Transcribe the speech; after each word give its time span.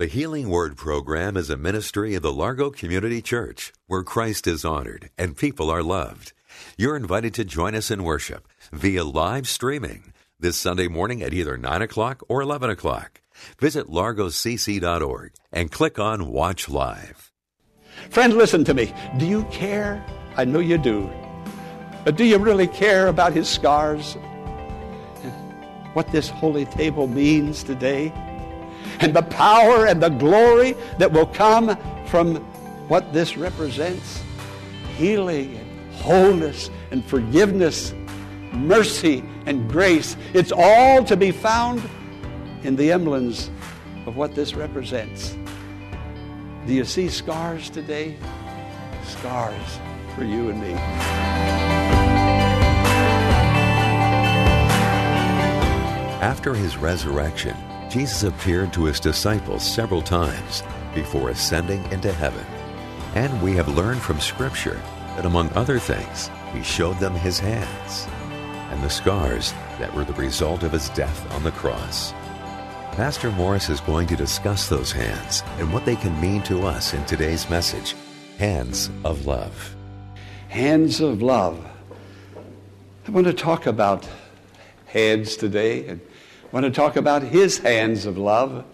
The 0.00 0.06
Healing 0.06 0.48
Word 0.48 0.78
program 0.78 1.36
is 1.36 1.50
a 1.50 1.58
ministry 1.58 2.14
of 2.14 2.22
the 2.22 2.32
Largo 2.32 2.70
Community 2.70 3.20
Church 3.20 3.70
where 3.86 4.02
Christ 4.02 4.46
is 4.46 4.64
honored 4.64 5.10
and 5.18 5.36
people 5.36 5.68
are 5.68 5.82
loved. 5.82 6.32
You're 6.78 6.96
invited 6.96 7.34
to 7.34 7.44
join 7.44 7.74
us 7.74 7.90
in 7.90 8.02
worship 8.02 8.48
via 8.72 9.04
live 9.04 9.46
streaming 9.46 10.14
this 10.38 10.56
Sunday 10.56 10.88
morning 10.88 11.20
at 11.20 11.34
either 11.34 11.58
9 11.58 11.82
o'clock 11.82 12.22
or 12.30 12.40
11 12.40 12.70
o'clock. 12.70 13.20
Visit 13.58 13.88
largocc.org 13.88 15.32
and 15.52 15.70
click 15.70 15.98
on 15.98 16.32
Watch 16.32 16.70
Live. 16.70 17.30
Friend, 18.08 18.32
listen 18.32 18.64
to 18.64 18.72
me. 18.72 18.94
Do 19.18 19.26
you 19.26 19.44
care? 19.50 20.02
I 20.34 20.46
know 20.46 20.60
you 20.60 20.78
do. 20.78 21.10
But 22.06 22.16
do 22.16 22.24
you 22.24 22.38
really 22.38 22.68
care 22.68 23.08
about 23.08 23.34
his 23.34 23.50
scars? 23.50 24.14
What 25.92 26.10
this 26.10 26.30
holy 26.30 26.64
table 26.64 27.06
means 27.06 27.62
today? 27.62 28.14
And 29.00 29.14
the 29.14 29.22
power 29.22 29.86
and 29.86 30.02
the 30.02 30.08
glory 30.08 30.74
that 30.98 31.10
will 31.10 31.26
come 31.26 31.76
from 32.06 32.36
what 32.88 33.12
this 33.12 33.36
represents? 33.36 34.22
Healing 34.96 35.56
and 35.56 35.94
wholeness 35.94 36.70
and 36.90 37.04
forgiveness, 37.04 37.94
mercy 38.52 39.24
and 39.46 39.70
grace. 39.70 40.16
It's 40.34 40.52
all 40.52 41.04
to 41.04 41.16
be 41.16 41.30
found 41.30 41.82
in 42.62 42.76
the 42.76 42.92
emblems 42.92 43.50
of 44.06 44.16
what 44.16 44.34
this 44.34 44.54
represents. 44.54 45.36
Do 46.66 46.74
you 46.74 46.84
see 46.84 47.08
scars 47.08 47.70
today? 47.70 48.16
Scars 49.04 49.78
for 50.14 50.24
you 50.24 50.50
and 50.50 50.60
me. 50.60 50.74
After 56.20 56.54
his 56.54 56.76
resurrection, 56.76 57.56
Jesus 57.90 58.22
appeared 58.22 58.72
to 58.72 58.84
his 58.84 59.00
disciples 59.00 59.68
several 59.68 60.00
times 60.00 60.62
before 60.94 61.30
ascending 61.30 61.82
into 61.90 62.12
heaven. 62.12 62.46
And 63.16 63.42
we 63.42 63.56
have 63.56 63.66
learned 63.66 64.00
from 64.00 64.20
Scripture 64.20 64.80
that 65.16 65.26
among 65.26 65.50
other 65.54 65.80
things, 65.80 66.30
he 66.54 66.62
showed 66.62 67.00
them 67.00 67.14
his 67.16 67.40
hands 67.40 68.06
and 68.70 68.80
the 68.80 68.88
scars 68.88 69.52
that 69.80 69.92
were 69.92 70.04
the 70.04 70.12
result 70.12 70.62
of 70.62 70.70
his 70.70 70.88
death 70.90 71.34
on 71.34 71.42
the 71.42 71.50
cross. 71.50 72.12
Pastor 72.92 73.32
Morris 73.32 73.68
is 73.68 73.80
going 73.80 74.06
to 74.06 74.14
discuss 74.14 74.68
those 74.68 74.92
hands 74.92 75.42
and 75.58 75.72
what 75.72 75.84
they 75.84 75.96
can 75.96 76.18
mean 76.20 76.44
to 76.44 76.62
us 76.62 76.94
in 76.94 77.04
today's 77.06 77.50
message 77.50 77.96
Hands 78.38 78.88
of 79.04 79.26
Love. 79.26 79.74
Hands 80.48 81.00
of 81.00 81.22
love. 81.22 81.68
I 83.08 83.10
want 83.10 83.26
to 83.26 83.32
talk 83.32 83.66
about 83.66 84.08
hands 84.86 85.34
today 85.34 85.88
and 85.88 86.00
I 86.50 86.56
want 86.56 86.64
to 86.64 86.72
talk 86.72 86.96
about 86.96 87.22
his 87.22 87.58
hands 87.58 88.06
of 88.06 88.18
love. 88.18 88.64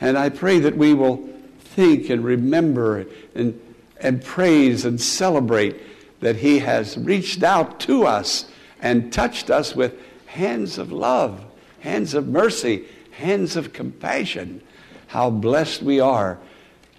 And 0.00 0.16
I 0.16 0.28
pray 0.28 0.60
that 0.60 0.76
we 0.76 0.94
will 0.94 1.28
think 1.58 2.08
and 2.08 2.24
remember 2.24 3.06
and, 3.34 3.60
and 3.98 4.22
praise 4.22 4.84
and 4.84 5.00
celebrate 5.00 5.80
that 6.20 6.36
he 6.36 6.60
has 6.60 6.96
reached 6.96 7.42
out 7.42 7.80
to 7.80 8.06
us 8.06 8.46
and 8.80 9.12
touched 9.12 9.50
us 9.50 9.74
with 9.74 9.94
hands 10.26 10.78
of 10.78 10.92
love, 10.92 11.44
hands 11.80 12.14
of 12.14 12.28
mercy, 12.28 12.84
hands 13.10 13.56
of 13.56 13.72
compassion. 13.72 14.62
How 15.08 15.30
blessed 15.30 15.82
we 15.82 15.98
are 15.98 16.38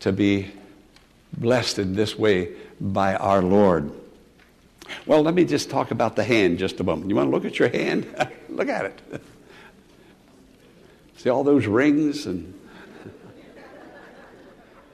to 0.01 0.11
be 0.11 0.51
blessed 1.37 1.79
in 1.79 1.95
this 1.95 2.19
way 2.19 2.53
by 2.81 3.15
our 3.15 3.41
Lord. 3.41 3.91
Well, 5.05 5.21
let 5.21 5.33
me 5.33 5.45
just 5.45 5.69
talk 5.69 5.91
about 5.91 6.17
the 6.17 6.23
hand 6.23 6.59
just 6.59 6.79
a 6.81 6.83
moment. 6.83 7.09
You 7.09 7.15
want 7.15 7.27
to 7.27 7.31
look 7.31 7.45
at 7.45 7.57
your 7.57 7.69
hand? 7.69 8.05
look 8.49 8.67
at 8.67 8.85
it. 8.85 9.21
See 11.25 11.31
all 11.31 11.43
those 11.43 11.65
rings 11.65 12.27
and 12.27 12.53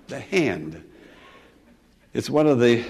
the 0.08 0.22
hand. 0.22 0.82
It's 2.14 2.30
one 2.30 2.48
of 2.48 2.58
the 2.58 2.86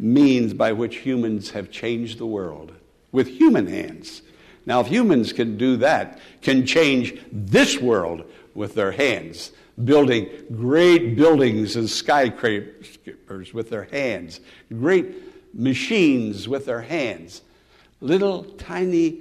means 0.00 0.52
by 0.52 0.72
which 0.72 0.96
humans 0.96 1.50
have 1.50 1.70
changed 1.70 2.18
the 2.18 2.26
world 2.26 2.72
with 3.12 3.28
human 3.28 3.68
hands. 3.68 4.20
Now, 4.66 4.80
if 4.80 4.88
humans 4.88 5.32
can 5.32 5.56
do 5.56 5.76
that, 5.76 6.18
can 6.42 6.66
change 6.66 7.16
this 7.30 7.80
world 7.80 8.24
with 8.52 8.74
their 8.74 8.90
hands, 8.90 9.52
building 9.84 10.28
great 10.52 11.14
buildings 11.14 11.76
and 11.76 11.88
skyscrapers 11.88 13.54
with 13.54 13.70
their 13.70 13.84
hands, 13.84 14.40
great 14.70 15.14
machines 15.54 16.48
with 16.48 16.66
their 16.66 16.82
hands, 16.82 17.42
little 18.00 18.42
tiny 18.42 19.20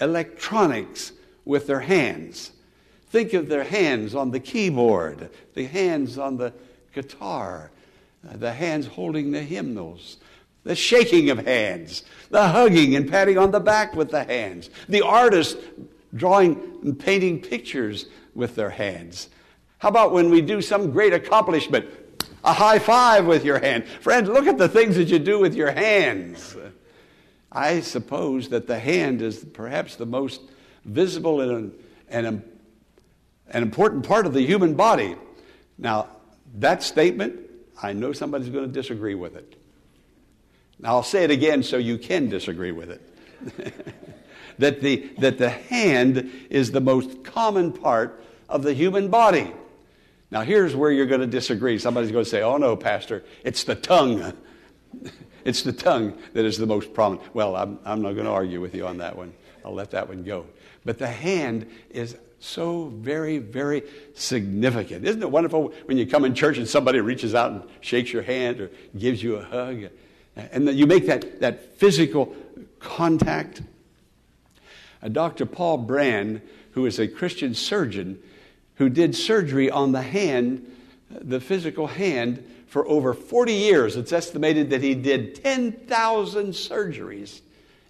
electronics 0.00 1.12
with 1.44 1.66
their 1.66 1.80
hands. 1.80 2.52
Think 3.10 3.32
of 3.32 3.48
their 3.48 3.64
hands 3.64 4.14
on 4.14 4.30
the 4.30 4.40
keyboard, 4.40 5.30
the 5.54 5.66
hands 5.66 6.16
on 6.16 6.36
the 6.36 6.52
guitar, 6.94 7.70
uh, 8.28 8.36
the 8.36 8.52
hands 8.52 8.86
holding 8.86 9.32
the 9.32 9.42
hymnals, 9.42 10.18
the 10.62 10.76
shaking 10.76 11.28
of 11.28 11.38
hands, 11.38 12.04
the 12.30 12.48
hugging 12.48 12.94
and 12.94 13.10
patting 13.10 13.36
on 13.36 13.50
the 13.50 13.60
back 13.60 13.94
with 13.96 14.10
the 14.10 14.22
hands, 14.22 14.70
the 14.88 15.02
artist 15.02 15.58
drawing 16.14 16.78
and 16.82 16.98
painting 16.98 17.40
pictures 17.40 18.06
with 18.34 18.54
their 18.54 18.70
hands. 18.70 19.28
How 19.78 19.88
about 19.88 20.12
when 20.12 20.30
we 20.30 20.40
do 20.40 20.62
some 20.62 20.92
great 20.92 21.12
accomplishment? 21.12 21.86
A 22.44 22.52
high 22.52 22.78
five 22.78 23.26
with 23.26 23.44
your 23.44 23.58
hand. 23.58 23.86
Friends, 23.86 24.28
look 24.28 24.46
at 24.46 24.56
the 24.56 24.68
things 24.68 24.96
that 24.96 25.08
you 25.08 25.18
do 25.18 25.38
with 25.40 25.54
your 25.54 25.72
hands. 25.72 26.56
I 27.50 27.80
suppose 27.80 28.50
that 28.50 28.66
the 28.68 28.78
hand 28.78 29.20
is 29.20 29.44
perhaps 29.44 29.96
the 29.96 30.06
most 30.06 30.42
visible 30.84 31.40
and, 31.40 31.72
and 32.08 32.24
an 33.50 33.62
important 33.62 34.06
part 34.06 34.26
of 34.26 34.32
the 34.32 34.42
human 34.42 34.74
body. 34.74 35.16
Now, 35.78 36.08
that 36.56 36.82
statement, 36.82 37.40
I 37.82 37.92
know 37.92 38.12
somebody's 38.12 38.48
going 38.48 38.66
to 38.66 38.72
disagree 38.72 39.14
with 39.14 39.36
it. 39.36 39.56
Now, 40.78 40.90
I'll 40.90 41.02
say 41.02 41.24
it 41.24 41.30
again 41.30 41.62
so 41.62 41.76
you 41.76 41.98
can 41.98 42.28
disagree 42.28 42.72
with 42.72 42.90
it. 42.90 43.74
that, 44.58 44.80
the, 44.80 45.10
that 45.18 45.38
the 45.38 45.50
hand 45.50 46.30
is 46.48 46.70
the 46.70 46.80
most 46.80 47.24
common 47.24 47.72
part 47.72 48.22
of 48.48 48.62
the 48.62 48.72
human 48.72 49.08
body. 49.08 49.52
Now, 50.30 50.42
here's 50.42 50.76
where 50.76 50.90
you're 50.90 51.06
going 51.06 51.20
to 51.20 51.26
disagree. 51.26 51.78
Somebody's 51.78 52.12
going 52.12 52.24
to 52.24 52.30
say, 52.30 52.42
oh 52.42 52.56
no, 52.56 52.76
Pastor, 52.76 53.24
it's 53.44 53.64
the 53.64 53.74
tongue. 53.74 54.32
it's 55.44 55.62
the 55.62 55.72
tongue 55.72 56.18
that 56.34 56.44
is 56.44 56.56
the 56.56 56.66
most 56.66 56.94
prominent. 56.94 57.34
Well, 57.34 57.56
I'm, 57.56 57.78
I'm 57.84 58.00
not 58.00 58.12
going 58.12 58.26
to 58.26 58.32
argue 58.32 58.60
with 58.60 58.74
you 58.74 58.86
on 58.86 58.98
that 58.98 59.16
one. 59.16 59.32
I'll 59.64 59.74
let 59.74 59.90
that 59.90 60.08
one 60.08 60.22
go. 60.22 60.46
But 60.84 60.98
the 60.98 61.08
hand 61.08 61.66
is 61.90 62.16
so 62.40 62.86
very, 62.86 63.38
very 63.38 63.82
significant. 64.14 65.06
Isn't 65.06 65.22
it 65.22 65.30
wonderful 65.30 65.74
when 65.84 65.98
you 65.98 66.06
come 66.06 66.24
in 66.24 66.34
church 66.34 66.56
and 66.56 66.66
somebody 66.66 67.00
reaches 67.00 67.34
out 67.34 67.52
and 67.52 67.62
shakes 67.82 68.12
your 68.12 68.22
hand 68.22 68.60
or 68.60 68.70
gives 68.98 69.22
you 69.22 69.36
a 69.36 69.44
hug? 69.44 69.90
And 70.34 70.68
you 70.70 70.86
make 70.86 71.06
that, 71.06 71.40
that 71.40 71.76
physical 71.76 72.34
contact. 72.78 73.60
Uh, 75.02 75.08
Dr. 75.08 75.44
Paul 75.44 75.78
Brand, 75.78 76.40
who 76.72 76.86
is 76.86 76.98
a 76.98 77.06
Christian 77.06 77.54
surgeon, 77.54 78.18
who 78.76 78.88
did 78.88 79.14
surgery 79.14 79.70
on 79.70 79.92
the 79.92 80.02
hand, 80.02 80.66
the 81.10 81.40
physical 81.40 81.86
hand, 81.86 82.42
for 82.68 82.88
over 82.88 83.12
40 83.12 83.52
years. 83.52 83.96
It's 83.96 84.12
estimated 84.12 84.70
that 84.70 84.82
he 84.82 84.94
did 84.94 85.34
10,000 85.42 86.52
surgeries 86.52 87.40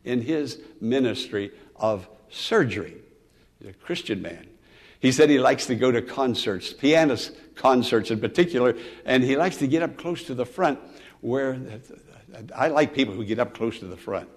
in 0.05 0.23
his 0.23 0.59
ministry 0.81 1.53
of 1.77 2.09
surgery. 2.31 2.97
He's 3.61 3.71
a 3.71 3.73
Christian 3.75 4.23
man. 4.23 4.47
He 5.01 5.13
said 5.13 5.31
he 5.31 5.39
likes 5.39 5.67
to 5.67 5.75
go 5.75 5.91
to 5.91 6.03
concerts, 6.03 6.73
pianist 6.73 7.33
concerts 7.55 8.11
in 8.11 8.21
particular, 8.21 8.77
and 9.05 9.23
he 9.23 9.37
likes 9.37 9.57
to 9.59 9.67
get 9.67 9.83
up 9.83 9.97
close 9.97 10.25
to 10.25 10.35
the 10.35 10.47
front 10.47 10.79
where 11.21 11.59
I 12.55 12.69
like 12.69 12.95
people 12.95 13.15
who 13.15 13.25
get 13.25 13.39
up 13.39 13.55
close 13.55 13.79
to 13.81 13.87
the 13.87 13.97
front. 13.97 14.29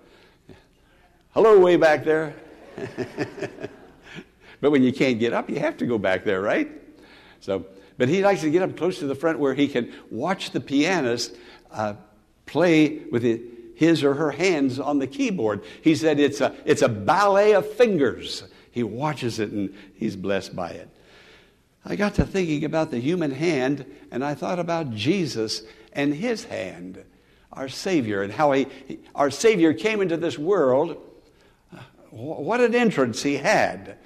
Hello, 1.31 1.59
way 1.59 1.77
back 1.77 2.03
there. 2.03 2.35
but 4.61 4.71
when 4.71 4.83
you 4.83 4.93
can't 4.93 5.19
get 5.19 5.33
up, 5.33 5.49
you 5.49 5.59
have 5.59 5.77
to 5.77 5.85
go 5.85 5.97
back 5.97 6.23
there, 6.23 6.41
right? 6.41 6.69
So, 7.39 7.65
but 7.97 8.09
he 8.09 8.23
likes 8.23 8.41
to 8.41 8.49
get 8.49 8.61
up 8.61 8.77
close 8.77 8.99
to 8.99 9.07
the 9.07 9.15
front 9.15 9.39
where 9.39 9.53
he 9.53 9.67
can 9.67 9.93
watch 10.09 10.51
the 10.51 10.59
pianist 10.59 11.35
uh, 11.71 11.95
play 12.45 12.99
with 13.11 13.23
his 13.75 14.03
or 14.03 14.13
her 14.13 14.31
hands 14.31 14.79
on 14.79 14.99
the 14.99 15.07
keyboard. 15.07 15.63
He 15.81 15.95
said 15.95 16.19
it's 16.19 16.41
a, 16.41 16.55
it's 16.65 16.81
a 16.81 16.89
ballet 16.89 17.53
of 17.53 17.69
fingers. 17.73 18.43
He 18.73 18.81
watches 18.81 19.39
it 19.39 19.51
and 19.51 19.73
he's 19.93 20.15
blessed 20.15 20.55
by 20.55 20.71
it. 20.71 20.89
I 21.85 21.95
got 21.95 22.15
to 22.15 22.25
thinking 22.25 22.65
about 22.65 22.89
the 22.89 22.99
human 22.99 23.29
hand, 23.29 23.85
and 24.09 24.25
I 24.25 24.33
thought 24.33 24.57
about 24.57 24.95
Jesus 24.95 25.61
and 25.91 26.11
his 26.11 26.45
hand, 26.45 27.03
our 27.51 27.69
Savior, 27.69 28.23
and 28.23 28.33
how 28.33 28.53
he, 28.53 28.67
our 29.13 29.29
Savior 29.29 29.73
came 29.73 30.01
into 30.01 30.17
this 30.17 30.39
world. 30.39 30.97
What 32.09 32.61
an 32.61 32.73
entrance 32.73 33.21
he 33.21 33.37
had. 33.37 33.97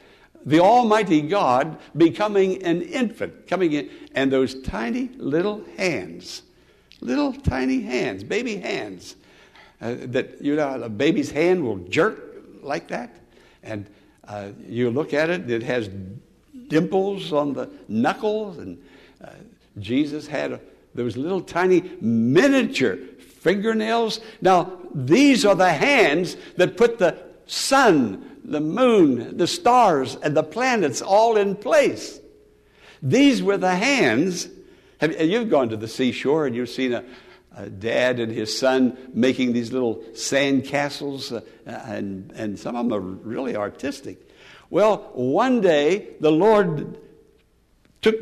The 0.45 0.59
Almighty 0.59 1.21
God 1.21 1.77
becoming 1.95 2.61
an 2.63 2.81
infant, 2.81 3.47
coming 3.47 3.71
in, 3.71 3.89
and 4.15 4.31
those 4.31 4.61
tiny 4.63 5.09
little 5.15 5.63
hands, 5.77 6.41
little 6.99 7.31
tiny 7.31 7.81
hands, 7.81 8.23
baby 8.23 8.57
hands, 8.57 9.15
uh, 9.81 9.95
that, 9.99 10.41
you 10.41 10.55
know, 10.55 10.83
a 10.83 10.89
baby's 10.89 11.31
hand 11.31 11.63
will 11.63 11.77
jerk 11.77 12.19
like 12.61 12.89
that. 12.89 13.15
And 13.63 13.87
uh, 14.27 14.49
you 14.67 14.89
look 14.89 15.13
at 15.13 15.29
it, 15.29 15.49
it 15.49 15.63
has 15.63 15.89
dimples 16.67 17.31
on 17.31 17.53
the 17.53 17.69
knuckles, 17.87 18.57
and 18.57 18.77
uh, 19.23 19.29
Jesus 19.79 20.27
had 20.27 20.59
those 20.93 21.15
little 21.15 21.41
tiny 21.41 21.83
miniature 22.01 22.97
fingernails. 22.97 24.19
Now, 24.41 24.79
these 24.93 25.45
are 25.45 25.55
the 25.55 25.71
hands 25.71 26.35
that 26.57 26.75
put 26.75 26.97
the 26.97 27.17
sun, 27.45 28.39
the 28.43 28.59
moon, 28.59 29.37
the 29.37 29.47
stars, 29.47 30.15
and 30.15 30.35
the 30.35 30.43
planets 30.43 31.01
all 31.01 31.37
in 31.37 31.55
place. 31.55 32.19
These 33.01 33.43
were 33.43 33.57
the 33.57 33.75
hands. 33.75 34.49
Have, 34.99 35.21
you've 35.21 35.49
gone 35.49 35.69
to 35.69 35.77
the 35.77 35.87
seashore 35.87 36.47
and 36.47 36.55
you've 36.55 36.69
seen 36.69 36.93
a, 36.93 37.03
a 37.57 37.69
dad 37.69 38.19
and 38.19 38.31
his 38.31 38.57
son 38.57 38.97
making 39.13 39.53
these 39.53 39.73
little 39.73 40.03
sand 40.13 40.65
castles, 40.65 41.31
uh, 41.31 41.41
and, 41.65 42.31
and 42.35 42.59
some 42.59 42.75
of 42.75 42.85
them 42.85 42.93
are 42.93 42.99
really 42.99 43.55
artistic. 43.55 44.29
Well, 44.69 45.09
one 45.13 45.61
day 45.61 46.09
the 46.19 46.31
Lord 46.31 46.99
took 48.01 48.15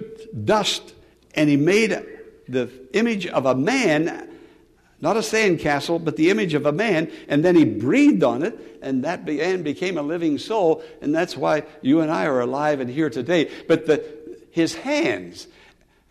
dust 0.45 0.93
and 1.33 1.49
he 1.49 1.57
made 1.57 1.91
the 2.47 2.69
image 2.93 3.27
of 3.27 3.45
a 3.45 3.55
man, 3.55 4.29
not 5.01 5.17
a 5.17 5.21
sandcastle, 5.21 6.03
but 6.03 6.15
the 6.15 6.29
image 6.29 6.53
of 6.53 6.65
a 6.65 6.71
man, 6.71 7.11
and 7.27 7.43
then 7.43 7.55
he 7.55 7.65
breathed 7.65 8.23
on 8.23 8.43
it, 8.43 8.79
and 8.81 9.03
that 9.03 9.25
man 9.25 9.63
became 9.63 9.97
a 9.97 10.01
living 10.01 10.37
soul, 10.37 10.81
and 11.01 11.13
that's 11.13 11.35
why 11.35 11.63
you 11.81 11.99
and 11.99 12.11
I 12.11 12.25
are 12.25 12.39
alive 12.39 12.79
and 12.79 12.89
here 12.89 13.09
today. 13.09 13.51
But 13.67 13.85
the, 13.87 14.03
his 14.51 14.75
hands, 14.75 15.47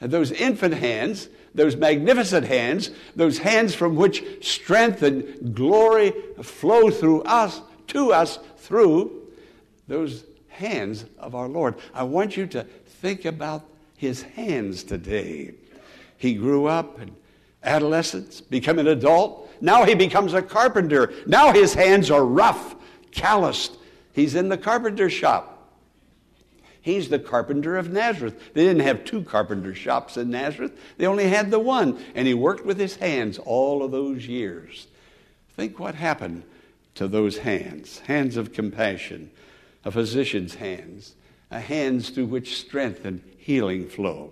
those 0.01 0.31
infant 0.31 0.75
hands, 0.75 1.29
those 1.55 1.77
magnificent 1.77 2.47
hands, 2.47 2.91
those 3.15 3.39
hands 3.39 3.75
from 3.75 3.97
which 3.97 4.45
strength 4.45 5.03
and 5.03 5.55
glory 5.55 6.13
flow 6.43 6.91
through 6.91 7.23
us, 7.23 7.61
to 7.89 8.13
us 8.13 8.39
through 8.59 9.23
those 9.87 10.25
hands 10.49 11.05
of 11.19 11.35
our 11.35 11.49
Lord. 11.49 11.77
I 11.93 12.03
want 12.03 12.37
you 12.37 12.47
to 12.49 12.65
think 12.65 13.25
about 13.25 13.63
his 13.97 14.23
hands 14.23 14.83
today. 14.83 15.55
He 16.17 16.35
grew 16.35 16.67
up 16.67 17.01
in 17.01 17.15
adolescence, 17.63 18.41
become 18.41 18.79
an 18.79 18.89
adult. 18.89 19.51
Now 19.61 19.85
he 19.85 19.95
becomes 19.95 20.35
a 20.35 20.43
carpenter. 20.43 21.13
Now 21.27 21.53
his 21.53 21.75
hands 21.75 22.11
are 22.11 22.25
rough, 22.25 22.75
calloused. 23.11 23.77
He's 24.13 24.35
in 24.35 24.49
the 24.49 24.59
carpenter 24.59 25.11
shop. 25.11 25.54
He's 26.85 27.09
the 27.09 27.19
carpenter 27.19 27.79
of 27.79 27.91
Nazareth. 27.91 28.53
They 28.53 28.63
didn't 28.63 28.83
have 28.83 29.07
two 29.07 29.23
carpenter 29.23 29.75
shops 29.75 30.19
in 30.19 30.29
Nazareth, 30.29 30.79
they 30.99 31.07
only 31.07 31.29
had 31.29 31.51
the 31.51 31.59
one. 31.59 31.99
And 32.15 32.29
he 32.29 32.35
worked 32.35 32.67
with 32.67 32.79
his 32.79 32.97
hands 32.97 33.39
all 33.39 33.83
of 33.83 33.91
those 33.91 34.27
years. 34.27 34.87
Think 35.57 35.79
what 35.79 35.95
happened 35.95 36.43
to 36.97 37.09
those 37.09 37.39
hands 37.39 38.01
hands 38.01 38.37
of 38.37 38.53
compassion, 38.53 39.31
a 39.83 39.91
physician's 39.91 40.57
hands, 40.57 41.15
a 41.51 41.59
hands 41.59 42.11
through 42.11 42.27
which 42.27 42.59
strength 42.59 43.07
and 43.07 43.23
healing 43.39 43.89
flow. 43.89 44.31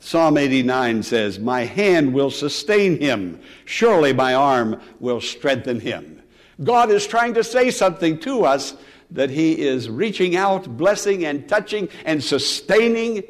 Psalm 0.00 0.38
89 0.38 1.04
says, 1.04 1.38
My 1.38 1.60
hand 1.64 2.12
will 2.12 2.32
sustain 2.32 3.00
him. 3.00 3.40
Surely 3.66 4.12
my 4.12 4.34
arm 4.34 4.80
will 4.98 5.20
strengthen 5.20 5.78
him. 5.78 6.24
God 6.60 6.90
is 6.90 7.06
trying 7.06 7.34
to 7.34 7.44
say 7.44 7.70
something 7.70 8.18
to 8.20 8.44
us 8.44 8.74
that 9.12 9.30
He 9.30 9.60
is 9.60 9.88
reaching 9.88 10.36
out, 10.36 10.76
blessing 10.76 11.24
and 11.24 11.48
touching 11.48 11.88
and 12.04 12.22
sustaining 12.22 13.24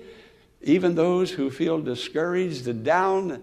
even 0.62 0.94
those 0.94 1.30
who 1.30 1.50
feel 1.50 1.80
discouraged 1.80 2.68
and 2.68 2.84
down, 2.84 3.42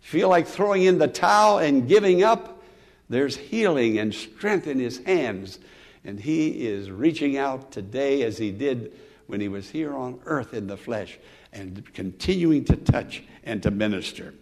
feel 0.00 0.28
like 0.28 0.46
throwing 0.46 0.84
in 0.84 0.98
the 0.98 1.08
towel 1.08 1.58
and 1.58 1.88
giving 1.88 2.22
up. 2.22 2.62
There's 3.08 3.36
healing 3.36 3.98
and 3.98 4.14
strength 4.14 4.66
in 4.66 4.78
His 4.78 4.98
hands. 4.98 5.58
And 6.04 6.20
He 6.20 6.66
is 6.66 6.90
reaching 6.90 7.36
out 7.36 7.72
today 7.72 8.22
as 8.22 8.38
He 8.38 8.50
did 8.50 8.92
when 9.26 9.40
He 9.40 9.48
was 9.48 9.68
here 9.68 9.94
on 9.94 10.20
earth 10.26 10.54
in 10.54 10.66
the 10.66 10.76
flesh 10.76 11.18
and 11.52 11.92
continuing 11.92 12.64
to 12.66 12.76
touch 12.76 13.22
and 13.42 13.62
to 13.62 13.70
minister. 13.70 14.34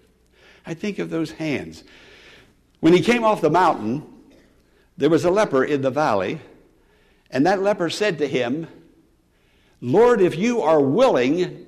I 0.67 0.75
think 0.75 0.99
of 0.99 1.11
those 1.11 1.31
hands. 1.33 1.83
When 2.81 2.93
He 2.93 3.01
came 3.01 3.25
off 3.25 3.41
the 3.41 3.51
mountain, 3.51 4.07
there 4.99 5.11
was 5.11 5.25
a 5.25 5.31
leper 5.31 5.65
in 5.65 5.81
the 5.81 5.91
valley 5.91 6.41
and 7.33 7.47
that 7.47 7.63
leper 7.63 7.91
said 7.91 8.19
to 8.19 8.29
him, 8.29 8.69
Lord, 9.81 10.21
if 10.21 10.37
you 10.37 10.63
are 10.63 10.81
willing, 10.81 11.67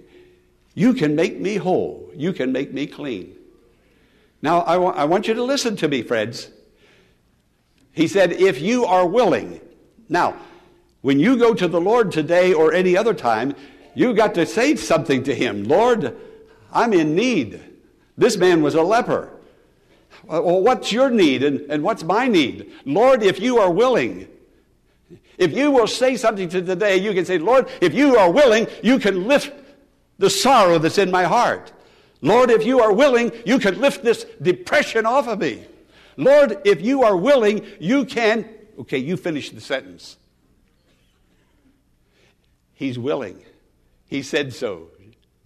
you 0.74 0.94
can 0.94 1.16
make 1.16 1.40
me 1.40 1.56
whole. 1.56 2.10
You 2.14 2.32
can 2.32 2.52
make 2.52 2.72
me 2.72 2.86
clean. 2.86 3.34
Now, 4.42 4.60
I, 4.60 4.76
wa- 4.76 4.90
I 4.90 5.04
want 5.04 5.26
you 5.26 5.34
to 5.34 5.42
listen 5.42 5.74
to 5.76 5.88
me, 5.88 6.02
friends. 6.02 6.50
He 7.92 8.06
said, 8.06 8.32
if 8.32 8.60
you 8.60 8.84
are 8.84 9.06
willing. 9.06 9.60
Now, 10.08 10.36
when 11.00 11.18
you 11.18 11.36
go 11.36 11.54
to 11.54 11.66
the 11.66 11.80
Lord 11.80 12.12
today 12.12 12.52
or 12.52 12.72
any 12.72 12.96
other 12.96 13.14
time, 13.14 13.54
you've 13.94 14.16
got 14.16 14.34
to 14.34 14.46
say 14.46 14.76
something 14.76 15.22
to 15.24 15.34
him. 15.34 15.64
Lord, 15.64 16.16
I'm 16.72 16.92
in 16.92 17.14
need. 17.14 17.60
This 18.16 18.36
man 18.36 18.62
was 18.62 18.74
a 18.74 18.82
leper. 18.82 19.30
Well, 20.24 20.60
what's 20.62 20.92
your 20.92 21.10
need 21.10 21.42
and, 21.42 21.60
and 21.70 21.82
what's 21.82 22.02
my 22.02 22.28
need? 22.28 22.72
Lord, 22.84 23.22
if 23.22 23.40
you 23.40 23.58
are 23.58 23.70
willing, 23.70 24.28
if 25.38 25.52
you 25.52 25.70
will 25.70 25.86
say 25.86 26.16
something 26.16 26.48
to 26.50 26.62
today, 26.62 26.96
you 26.96 27.12
can 27.12 27.24
say, 27.24 27.38
Lord, 27.38 27.68
if 27.80 27.94
you 27.94 28.16
are 28.16 28.30
willing, 28.30 28.66
you 28.82 28.98
can 28.98 29.26
lift 29.26 29.52
the 30.18 30.30
sorrow 30.30 30.78
that's 30.78 30.98
in 30.98 31.10
my 31.10 31.24
heart. 31.24 31.72
Lord, 32.20 32.50
if 32.50 32.64
you 32.64 32.80
are 32.80 32.92
willing, 32.92 33.32
you 33.44 33.58
can 33.58 33.80
lift 33.80 34.02
this 34.02 34.24
depression 34.40 35.06
off 35.06 35.28
of 35.28 35.40
me. 35.40 35.64
Lord, 36.16 36.58
if 36.64 36.80
you 36.80 37.02
are 37.02 37.16
willing, 37.16 37.66
you 37.80 38.04
can. 38.04 38.48
Okay, 38.78 38.98
you 38.98 39.16
finish 39.16 39.50
the 39.50 39.60
sentence. 39.60 40.16
He's 42.74 42.98
willing. 42.98 43.42
He 44.06 44.22
said 44.22 44.52
so. 44.52 44.88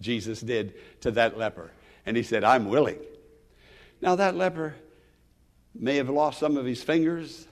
Jesus 0.01 0.41
did 0.41 0.73
to 1.01 1.11
that 1.11 1.37
leper. 1.37 1.71
And 2.05 2.15
he 2.15 2.23
said, 2.23 2.43
I'm 2.43 2.69
willing. 2.69 2.99
Now, 4.01 4.15
that 4.15 4.35
leper 4.35 4.75
may 5.75 5.97
have 5.97 6.09
lost 6.09 6.39
some 6.39 6.57
of 6.57 6.65
his 6.65 6.81
fingers, 6.81 7.47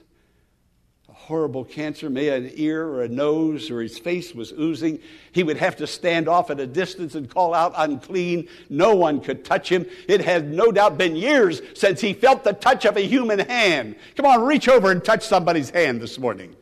horrible 1.18 1.64
cancer, 1.64 2.08
may 2.08 2.28
an 2.28 2.50
ear 2.54 2.86
or 2.86 3.02
a 3.02 3.08
nose 3.08 3.70
or 3.70 3.82
his 3.82 3.98
face 3.98 4.34
was 4.34 4.52
oozing. 4.52 4.98
He 5.32 5.42
would 5.42 5.58
have 5.58 5.76
to 5.76 5.86
stand 5.86 6.28
off 6.28 6.48
at 6.48 6.58
a 6.58 6.66
distance 6.66 7.14
and 7.14 7.28
call 7.28 7.52
out 7.52 7.74
unclean. 7.76 8.48
No 8.70 8.94
one 8.94 9.20
could 9.20 9.44
touch 9.44 9.68
him. 9.70 9.84
It 10.08 10.22
had 10.22 10.50
no 10.50 10.72
doubt 10.72 10.96
been 10.96 11.16
years 11.16 11.60
since 11.74 12.00
he 12.00 12.14
felt 12.14 12.44
the 12.44 12.54
touch 12.54 12.86
of 12.86 12.96
a 12.96 13.06
human 13.06 13.40
hand. 13.40 13.96
Come 14.16 14.24
on, 14.24 14.42
reach 14.42 14.68
over 14.68 14.90
and 14.90 15.04
touch 15.04 15.26
somebody's 15.26 15.70
hand 15.70 16.00
this 16.00 16.18
morning. 16.18 16.56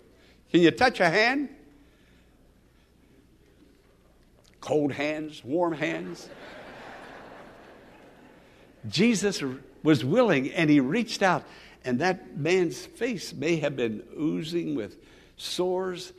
Can 0.50 0.62
you 0.62 0.70
touch 0.72 0.98
a 1.00 1.08
hand? 1.08 1.48
Cold 4.60 4.90
hands, 4.90 5.44
warm 5.44 5.74
hands. 5.74 6.28
Jesus 8.88 9.42
was 9.82 10.04
willing 10.04 10.50
and 10.50 10.68
he 10.68 10.80
reached 10.80 11.22
out 11.22 11.44
and 11.86 12.00
that 12.00 12.36
man's 12.36 12.84
face 12.84 13.32
may 13.32 13.56
have 13.56 13.76
been 13.76 14.02
oozing 14.18 14.74
with 14.74 14.96
sores. 15.36 16.12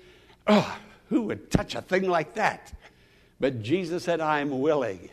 Oh, 0.47 0.77
who 1.09 1.23
would 1.23 1.51
touch 1.51 1.75
a 1.75 1.81
thing 1.81 2.09
like 2.09 2.35
that? 2.35 2.73
But 3.39 3.61
Jesus 3.61 4.03
said, 4.03 4.19
I'm 4.19 4.59
willing. 4.61 5.09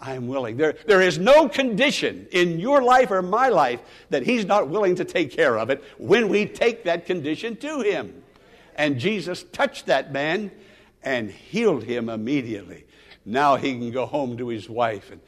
I'm 0.00 0.26
willing. 0.26 0.56
There, 0.56 0.74
there 0.86 1.02
is 1.02 1.18
no 1.18 1.48
condition 1.48 2.26
in 2.32 2.58
your 2.58 2.82
life 2.82 3.10
or 3.10 3.22
my 3.22 3.48
life 3.48 3.80
that 4.10 4.22
He's 4.22 4.44
not 4.44 4.68
willing 4.68 4.96
to 4.96 5.04
take 5.04 5.30
care 5.30 5.58
of 5.58 5.70
it 5.70 5.84
when 5.98 6.28
we 6.28 6.46
take 6.46 6.84
that 6.84 7.06
condition 7.06 7.56
to 7.56 7.80
Him. 7.82 8.22
And 8.74 8.98
Jesus 8.98 9.44
touched 9.52 9.86
that 9.86 10.12
man 10.12 10.50
and 11.02 11.30
healed 11.30 11.84
him 11.84 12.08
immediately. 12.08 12.84
Now 13.24 13.56
he 13.56 13.72
can 13.72 13.90
go 13.90 14.06
home 14.06 14.36
to 14.38 14.48
his 14.48 14.68
wife 14.68 15.10
and 15.10 15.20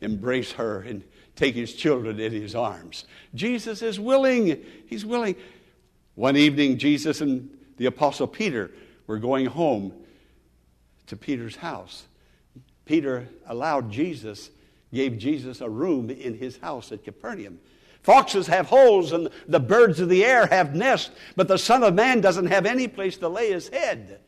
embrace 0.00 0.52
her 0.52 0.82
and 0.82 1.02
take 1.36 1.54
his 1.54 1.74
children 1.74 2.20
in 2.20 2.32
his 2.32 2.54
arms. 2.54 3.04
Jesus 3.34 3.82
is 3.82 3.98
willing. 3.98 4.62
He's 4.86 5.04
willing. 5.04 5.36
One 6.14 6.36
evening, 6.36 6.78
Jesus 6.78 7.20
and 7.20 7.50
the 7.76 7.86
Apostle 7.86 8.26
Peter 8.26 8.70
were 9.06 9.18
going 9.18 9.46
home 9.46 9.92
to 11.06 11.16
Peter's 11.16 11.56
house. 11.56 12.04
Peter 12.84 13.28
allowed 13.46 13.90
Jesus, 13.90 14.50
gave 14.92 15.18
Jesus 15.18 15.60
a 15.60 15.68
room 15.68 16.10
in 16.10 16.34
his 16.34 16.58
house 16.58 16.92
at 16.92 17.04
Capernaum. 17.04 17.58
Foxes 18.02 18.46
have 18.46 18.66
holes 18.66 19.12
and 19.12 19.28
the 19.46 19.60
birds 19.60 20.00
of 20.00 20.08
the 20.08 20.24
air 20.24 20.46
have 20.46 20.74
nests, 20.74 21.10
but 21.36 21.48
the 21.48 21.58
Son 21.58 21.82
of 21.82 21.94
Man 21.94 22.20
doesn't 22.20 22.46
have 22.46 22.66
any 22.66 22.88
place 22.88 23.16
to 23.18 23.28
lay 23.28 23.52
his 23.52 23.68
head. 23.68 24.20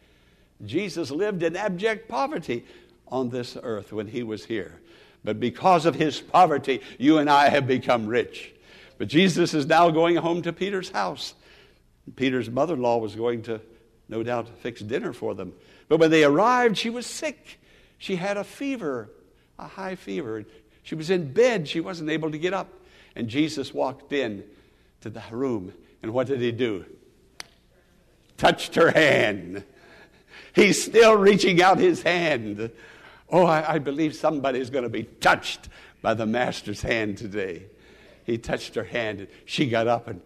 Jesus 0.65 1.11
lived 1.11 1.43
in 1.43 1.57
abject 1.57 2.09
poverty 2.09 2.65
on 3.09 3.31
this 3.31 3.57
earth 3.63 3.93
when 3.93 4.07
he 4.07 4.23
was 4.23 4.45
here. 4.45 4.81
But 5.25 5.39
because 5.39 5.87
of 5.87 5.95
his 5.95 6.21
poverty, 6.21 6.81
you 6.99 7.19
and 7.19 7.31
I 7.31 7.49
have 7.49 7.67
become 7.67 8.07
rich. 8.07 8.53
But 8.99 9.09
Jesus 9.09 9.55
is 9.55 9.67
now 9.67 9.91
going 9.91 10.17
home 10.17 10.43
to 10.43 10.53
Peter's 10.53 10.91
house. 10.91 11.35
Peter's 12.17 12.51
mother 12.51 12.75
in 12.75 12.83
law 12.83 12.99
was 12.99 13.15
going 13.15 13.43
to, 13.43 13.61
no 14.09 14.23
doubt, 14.23 14.49
fix 14.61 14.81
dinner 14.81 15.13
for 15.13 15.35
them. 15.35 15.53
But 15.89 15.99
when 15.99 16.11
they 16.11 16.25
arrived, 16.25 16.79
she 16.79 16.91
was 16.91 17.07
sick. 17.07 17.61
She 17.99 18.17
had 18.17 18.37
a 18.37 18.45
fever, 18.45 19.11
a 19.59 19.67
high 19.67 19.95
fever. 19.95 20.45
She 20.83 20.95
was 20.95 21.11
in 21.11 21.33
bed. 21.33 21.69
She 21.69 21.81
wasn't 21.81 22.11
able 22.11 22.31
to 22.33 22.39
get 22.39 22.53
up. 22.53 22.69
And 23.15 23.29
Jesus 23.29 23.73
walked 23.73 24.13
in 24.13 24.43
to 25.03 25.11
the 25.11 25.23
room. 25.31 25.73
And 26.03 26.13
what 26.13 26.27
did 26.27 26.41
he 26.41 26.51
do? 26.51 26.85
Touched 28.37 28.75
her 28.75 28.91
hand. 28.91 29.63
He's 30.55 30.85
still 30.85 31.17
reaching 31.17 31.63
out 31.63 31.79
his 31.79 32.03
hand. 32.03 32.73
Oh, 33.33 33.47
I, 33.47 33.75
I 33.75 33.79
believe 33.79 34.15
somebody's 34.15 34.69
going 34.69 34.85
to 34.85 34.91
be 34.91 35.05
touched 35.05 35.71
by 36.03 36.13
the 36.13 36.27
Master's 36.27 36.83
hand 36.83 37.17
today. 37.17 37.65
He 38.25 38.37
touched 38.37 38.75
her 38.75 38.85
hand, 38.85 39.21
and 39.21 39.29
she 39.47 39.67
got 39.67 39.89
up 39.89 40.07
and 40.07 40.21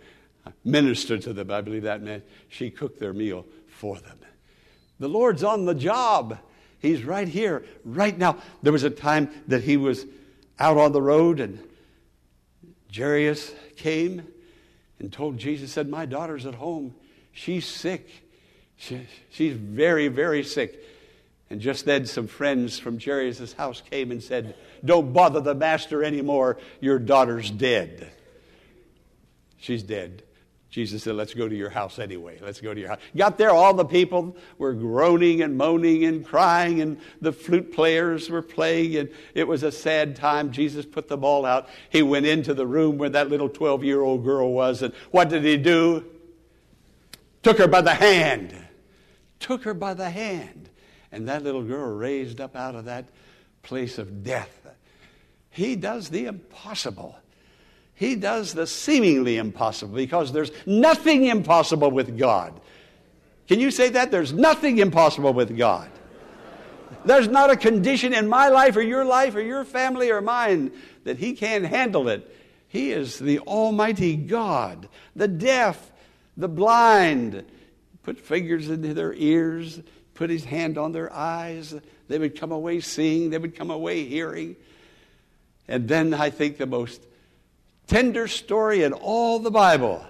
ministered 0.65 1.23
to 1.23 1.33
them. 1.33 1.51
I 1.53 1.61
believe 1.61 1.85
that 1.85 2.03
meant 2.03 2.25
she 2.49 2.69
cooked 2.71 2.99
their 2.99 3.13
meal 3.13 3.47
for 3.69 3.97
them. 3.99 4.19
The 4.99 5.09
Lord's 5.09 5.45
on 5.45 5.67
the 5.67 5.75
job. 5.75 6.39
He's 6.81 7.05
right 7.05 7.29
here, 7.29 7.65
right 7.85 8.17
now. 8.17 8.39
There 8.63 8.73
was 8.73 8.83
a 8.83 8.91
time 8.91 9.31
that 9.47 9.63
he 9.63 9.77
was 9.77 10.05
out 10.59 10.77
on 10.77 10.93
the 10.93 11.03
road, 11.03 11.39
and 11.39 11.63
Jairus 12.95 13.55
came 13.77 14.27
and 14.99 15.13
told 15.13 15.39
Jesus, 15.39 15.73
said, 15.73 15.89
My 15.89 16.07
daughter's 16.07 16.45
at 16.45 16.55
home. 16.55 16.95
She's 17.33 17.67
sick. 17.67 18.09
She, 18.77 19.07
she's 19.31 19.55
very, 19.55 20.09
very 20.09 20.43
sick. 20.43 20.83
And 21.49 21.61
just 21.61 21.85
then, 21.85 22.07
some 22.07 22.27
friends 22.27 22.79
from 22.79 22.99
Jairus' 22.99 23.53
house 23.53 23.83
came 23.89 24.11
and 24.11 24.23
said, 24.23 24.57
Don't 24.85 25.13
bother 25.13 25.41
the 25.41 25.55
master 25.55 26.03
anymore. 26.03 26.59
Your 26.81 26.99
daughter's 26.99 27.51
dead. 27.51 28.11
She's 29.57 29.85
dead. 29.85 30.25
Jesus 30.71 31.05
said, 31.05 31.15
Let's 31.15 31.35
go 31.35 31.49
to 31.49 31.55
your 31.55 31.71
house 31.71 32.01
anyway. 32.01 32.39
Let's 32.43 32.61
go 32.61 32.75
to 32.75 32.81
your 32.81 32.89
house. 32.89 32.99
Got 33.17 33.39
there, 33.39 33.51
all 33.51 33.75
the 33.75 33.85
people 33.85 34.37
were 34.59 34.75
groaning 34.75 35.41
and 35.41 35.57
moaning 35.57 36.05
and 36.05 36.27
crying, 36.27 36.81
and 36.81 37.01
the 37.21 37.33
flute 37.33 37.73
players 37.73 38.29
were 38.29 38.43
playing, 38.43 38.97
and 38.97 39.09
it 39.33 39.47
was 39.47 39.63
a 39.63 39.71
sad 39.71 40.17
time. 40.17 40.51
Jesus 40.51 40.85
put 40.85 41.07
them 41.07 41.25
all 41.25 41.47
out. 41.47 41.69
He 41.91 42.03
went 42.03 42.27
into 42.27 42.55
the 42.55 42.67
room 42.67 42.99
where 42.99 43.09
that 43.11 43.31
little 43.31 43.49
12 43.49 43.85
year 43.85 44.03
old 44.03 44.25
girl 44.25 44.53
was, 44.53 44.83
and 44.83 44.93
what 45.13 45.29
did 45.29 45.45
he 45.45 45.57
do? 45.57 46.05
Took 47.45 47.59
her 47.59 47.69
by 47.69 47.83
the 47.83 47.95
hand. 47.95 48.53
Took 49.39 49.63
her 49.63 49.75
by 49.75 49.95
the 49.95 50.11
hand. 50.11 50.71
And 51.17 51.29
that 51.29 51.43
little 51.43 51.63
girl 51.63 51.97
raised 51.97 52.43
up 52.43 52.55
out 52.55 52.75
of 52.75 52.85
that 52.85 53.07
place 53.63 53.97
of 53.97 54.23
death. 54.23 54.67
He 55.49 55.75
does 55.75 56.11
the 56.11 56.27
impossible. 56.27 57.17
He 57.95 58.17
does 58.17 58.53
the 58.53 58.67
seemingly 58.67 59.39
impossible 59.39 59.95
because 59.95 60.31
there's 60.31 60.51
nothing 60.67 61.25
impossible 61.25 61.91
with 61.91 62.19
God. 62.19 62.61
Can 63.49 63.61
you 63.61 63.71
say 63.71 63.89
that? 63.89 64.11
There's 64.11 64.35
nothing 64.35 64.77
impossible 64.77 65.33
with 65.33 65.57
God. 65.57 65.89
There's 67.07 67.29
not 67.29 67.49
a 67.49 67.57
condition 67.57 68.13
in 68.13 68.29
my 68.29 68.49
life 68.49 68.77
or 68.77 68.83
your 68.83 69.07
life 69.07 69.35
or 69.37 69.41
your 69.41 69.65
family 69.65 70.11
or 70.11 70.21
mine 70.21 70.71
that 71.05 71.17
He 71.17 71.33
can't 71.33 71.65
handle 71.65 72.11
it. 72.11 72.31
He 72.69 72.93
is 72.93 73.19
the 73.19 73.39
Almighty 73.39 74.17
God. 74.17 74.87
The 75.15 75.29
deaf, 75.29 75.95
the 76.37 76.49
blind, 76.49 77.47
put 78.03 78.21
fingers 78.21 78.69
into 78.69 78.93
their 78.93 79.15
ears, 79.15 79.81
put 80.17 80.31
His 80.31 80.45
hand 80.45 80.79
on 80.79 80.93
their 80.93 81.13
eyes. 81.13 81.75
They 82.09 82.19
would 82.19 82.39
come 82.39 82.53
away 82.53 82.81
seeing, 82.81 83.31
they 83.31 83.39
would 83.39 83.55
come 83.55 83.71
away 83.71 84.05
hearing. 84.05 84.57
And 85.69 85.89
then 85.89 86.15
I 86.15 86.31
think 86.31 86.59
the 86.59 86.67
most 86.67 87.05
tender 87.87 88.29
story 88.29 88.83
in 88.83 88.93
all 88.93 89.39
the 89.39 89.51
Bible 89.51 90.05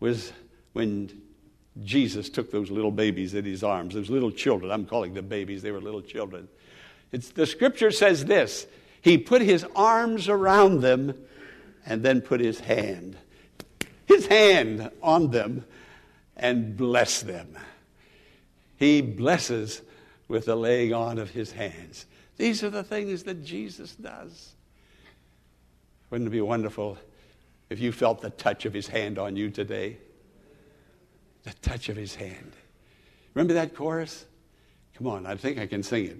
was 0.00 0.32
when 0.72 1.22
Jesus 1.82 2.28
took 2.28 2.50
those 2.50 2.70
little 2.70 2.90
babies 2.90 3.34
in 3.34 3.44
his 3.44 3.64
arms, 3.64 3.94
those 3.94 4.10
little 4.10 4.30
children. 4.30 4.70
I'm 4.70 4.86
calling 4.86 5.14
them 5.14 5.28
babies, 5.28 5.62
they 5.62 5.72
were 5.72 5.80
little 5.80 6.02
children. 6.02 6.48
It's, 7.12 7.30
the 7.30 7.46
scripture 7.46 7.90
says 7.90 8.24
this 8.24 8.66
He 9.00 9.18
put 9.18 9.42
his 9.42 9.64
arms 9.74 10.28
around 10.28 10.80
them 10.80 11.14
and 11.86 12.02
then 12.02 12.20
put 12.20 12.40
his 12.40 12.60
hand, 12.60 13.16
his 14.06 14.26
hand 14.26 14.90
on 15.02 15.30
them 15.30 15.64
and 16.36 16.76
blessed 16.76 17.26
them. 17.26 17.56
He 18.76 19.00
blesses 19.00 19.82
with 20.28 20.46
the 20.46 20.56
laying 20.56 20.92
on 20.92 21.18
of 21.18 21.30
his 21.30 21.52
hands. 21.52 22.06
These 22.36 22.64
are 22.64 22.70
the 22.70 22.82
things 22.82 23.22
that 23.24 23.44
Jesus 23.44 23.94
does. 23.94 24.52
Wouldn't 26.10 26.28
it 26.28 26.30
be 26.30 26.40
wonderful 26.40 26.98
if 27.70 27.78
you 27.78 27.92
felt 27.92 28.20
the 28.20 28.30
touch 28.30 28.66
of 28.66 28.72
his 28.72 28.88
hand 28.88 29.18
on 29.18 29.36
you 29.36 29.50
today? 29.50 29.98
The 31.44 31.52
touch 31.62 31.88
of 31.88 31.96
his 31.96 32.14
hand. 32.14 32.52
Remember 33.34 33.54
that 33.54 33.74
chorus? 33.74 34.24
Come 34.96 35.06
on, 35.08 35.26
I 35.26 35.36
think 35.36 35.58
I 35.58 35.66
can 35.66 35.82
sing 35.82 36.06
it. 36.06 36.18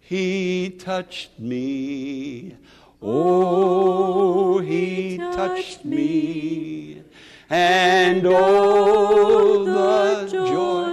He 0.00 0.70
touched 0.78 1.38
me. 1.38 2.56
Oh, 3.00 4.58
he 4.58 5.18
touched 5.18 5.84
me. 5.84 7.02
And 7.50 8.26
oh, 8.26 9.64
the 9.64 10.30
joy 10.30 10.87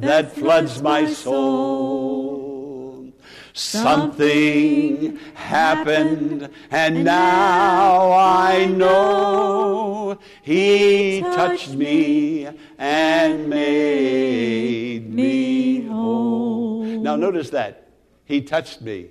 that 0.00 0.32
floods 0.32 0.82
my 0.82 1.12
soul. 1.12 3.12
Something 3.52 5.16
happened, 5.34 6.50
and 6.70 7.04
now 7.04 8.12
I 8.12 8.66
know 8.66 10.18
He 10.42 11.22
touched 11.22 11.70
me 11.70 12.48
and 12.76 13.48
made 13.48 15.12
me 15.12 15.86
whole. 15.86 16.84
Now, 16.84 17.16
notice 17.16 17.48
that. 17.50 17.88
He 18.26 18.42
touched 18.42 18.82
me. 18.82 19.06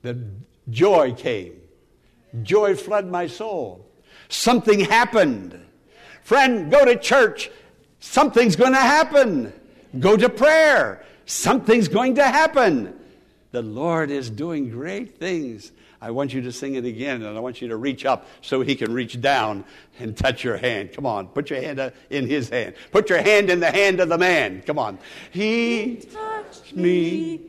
The 0.00 0.18
joy 0.70 1.12
came. 1.12 1.60
Joy 2.42 2.74
flooded 2.74 3.10
my 3.10 3.26
soul. 3.26 3.86
Something 4.28 4.80
happened. 4.80 5.60
Friend, 6.22 6.70
go 6.70 6.86
to 6.86 6.96
church. 6.96 7.50
Something's 8.04 8.54
going 8.54 8.74
to 8.74 8.78
happen. 8.78 9.50
Go 9.98 10.14
to 10.14 10.28
prayer. 10.28 11.02
Something's 11.24 11.88
going 11.88 12.16
to 12.16 12.22
happen. 12.22 12.94
The 13.50 13.62
Lord 13.62 14.10
is 14.10 14.28
doing 14.28 14.68
great 14.68 15.18
things. 15.18 15.72
I 16.02 16.10
want 16.10 16.34
you 16.34 16.42
to 16.42 16.52
sing 16.52 16.74
it 16.74 16.84
again, 16.84 17.22
and 17.22 17.36
I 17.36 17.40
want 17.40 17.62
you 17.62 17.68
to 17.68 17.76
reach 17.76 18.04
up 18.04 18.26
so 18.42 18.60
He 18.60 18.74
can 18.76 18.92
reach 18.92 19.22
down 19.22 19.64
and 19.98 20.14
touch 20.14 20.44
your 20.44 20.58
hand. 20.58 20.92
Come 20.92 21.06
on, 21.06 21.28
put 21.28 21.48
your 21.48 21.62
hand 21.62 21.80
uh, 21.80 21.90
in 22.10 22.28
His 22.28 22.50
hand. 22.50 22.74
Put 22.92 23.08
your 23.08 23.22
hand 23.22 23.48
in 23.48 23.58
the 23.58 23.70
hand 23.70 24.00
of 24.00 24.10
the 24.10 24.18
man. 24.18 24.62
Come 24.66 24.78
on. 24.78 24.98
He 25.30 25.96
touched 25.96 26.76
me. 26.76 27.40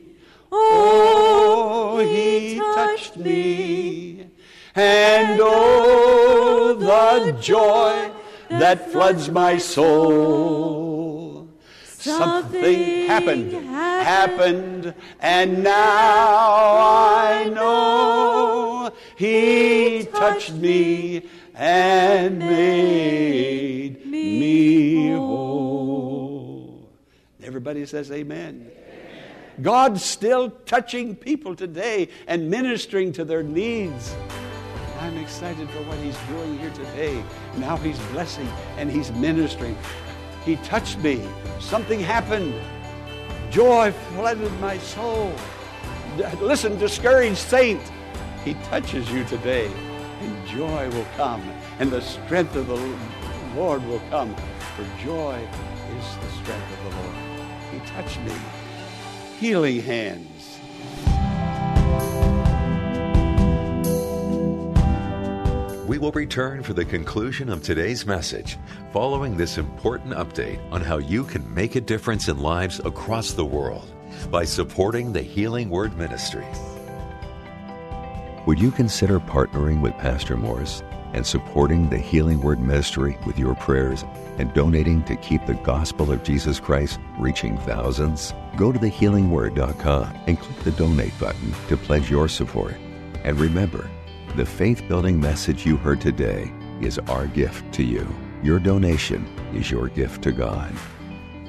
Oh, 0.50 1.98
He 1.98 2.56
touched 2.56 3.18
me. 3.18 4.26
And 4.74 5.38
oh, 5.40 6.74
the 7.26 7.32
joy 7.40 8.10
that 8.48 8.90
floods 8.90 9.30
my 9.30 9.58
soul. 9.58 11.48
Something 11.84 13.06
happened, 13.08 13.52
happened, 13.52 14.94
and 15.20 15.64
now 15.64 16.76
I 16.78 17.50
know 17.52 18.92
He 19.16 20.06
touched 20.12 20.52
me 20.52 21.28
and 21.54 22.38
made 22.38 24.06
me 24.06 25.10
whole. 25.12 26.88
Everybody 27.42 27.86
says 27.86 28.12
amen. 28.12 28.70
God's 29.62 30.04
still 30.04 30.50
touching 30.50 31.16
people 31.16 31.56
today 31.56 32.08
and 32.26 32.50
ministering 32.50 33.12
to 33.14 33.24
their 33.24 33.42
needs. 33.42 34.14
I'm 35.00 35.16
excited 35.18 35.68
for 35.70 35.82
what 35.82 35.98
He's 35.98 36.16
doing 36.28 36.58
here 36.58 36.70
today. 36.70 37.22
Now 37.56 37.76
He's 37.76 37.98
blessing 38.06 38.48
and 38.78 38.90
He's 38.90 39.12
ministering. 39.12 39.76
He 40.44 40.56
touched 40.56 40.98
me. 40.98 41.26
Something 41.60 42.00
happened. 42.00 42.54
Joy 43.50 43.92
flooded 44.14 44.52
my 44.60 44.78
soul. 44.78 45.34
Listen, 46.40 46.78
discouraged 46.78 47.36
saint, 47.36 47.80
He 48.44 48.54
touches 48.70 49.10
you 49.10 49.24
today, 49.24 49.70
and 50.20 50.46
joy 50.46 50.88
will 50.90 51.06
come, 51.16 51.42
and 51.78 51.90
the 51.90 52.00
strength 52.00 52.56
of 52.56 52.66
the 52.68 52.96
Lord 53.54 53.84
will 53.86 54.00
come. 54.10 54.34
For 54.76 54.84
joy 55.04 55.38
is 55.98 56.16
the 56.16 56.30
strength 56.42 56.72
of 56.72 56.84
the 56.84 57.00
Lord. 57.00 57.16
He 57.72 57.78
touched 57.90 58.20
me. 58.20 58.32
Healing 59.38 59.82
hands. 59.82 60.58
We 65.86 65.98
will 65.98 66.12
return 66.12 66.64
for 66.64 66.72
the 66.72 66.84
conclusion 66.84 67.48
of 67.48 67.62
today's 67.62 68.06
message 68.06 68.58
following 68.92 69.36
this 69.36 69.56
important 69.56 70.14
update 70.14 70.60
on 70.72 70.80
how 70.80 70.98
you 70.98 71.22
can 71.22 71.54
make 71.54 71.76
a 71.76 71.80
difference 71.80 72.28
in 72.28 72.38
lives 72.38 72.80
across 72.84 73.32
the 73.32 73.44
world. 73.44 73.92
by 74.30 74.44
supporting 74.44 75.12
the 75.12 75.22
Healing 75.22 75.70
Word 75.70 75.96
Ministry. 75.96 76.46
Would 78.46 78.60
you 78.60 78.70
consider 78.70 79.20
partnering 79.20 79.80
with 79.80 79.92
Pastor 79.94 80.36
Morris 80.36 80.82
and 81.12 81.26
supporting 81.26 81.88
the 81.88 81.98
Healing 81.98 82.40
Word 82.40 82.60
Ministry 82.60 83.16
with 83.26 83.38
your 83.38 83.54
prayers 83.56 84.04
and 84.38 84.52
donating 84.54 85.02
to 85.04 85.16
keep 85.16 85.44
the 85.46 85.54
gospel 85.54 86.12
of 86.12 86.22
Jesus 86.22 86.60
Christ 86.60 86.98
reaching 87.18 87.58
thousands? 87.58 88.34
Go 88.56 88.72
to 88.72 88.78
thehealingword.com 88.78 90.18
and 90.26 90.38
click 90.38 90.58
the 90.60 90.70
donate 90.72 91.18
button 91.18 91.54
to 91.68 91.76
pledge 91.76 92.10
your 92.10 92.28
support. 92.28 92.76
And 93.24 93.38
remember, 93.38 93.90
the 94.36 94.44
faith 94.44 94.86
building 94.86 95.18
message 95.18 95.64
you 95.64 95.78
heard 95.78 95.98
today 95.98 96.52
is 96.82 96.98
our 97.08 97.26
gift 97.28 97.72
to 97.72 97.82
you. 97.82 98.06
Your 98.42 98.58
donation 98.58 99.24
is 99.54 99.70
your 99.70 99.88
gift 99.88 100.22
to 100.24 100.32
God. 100.32 100.74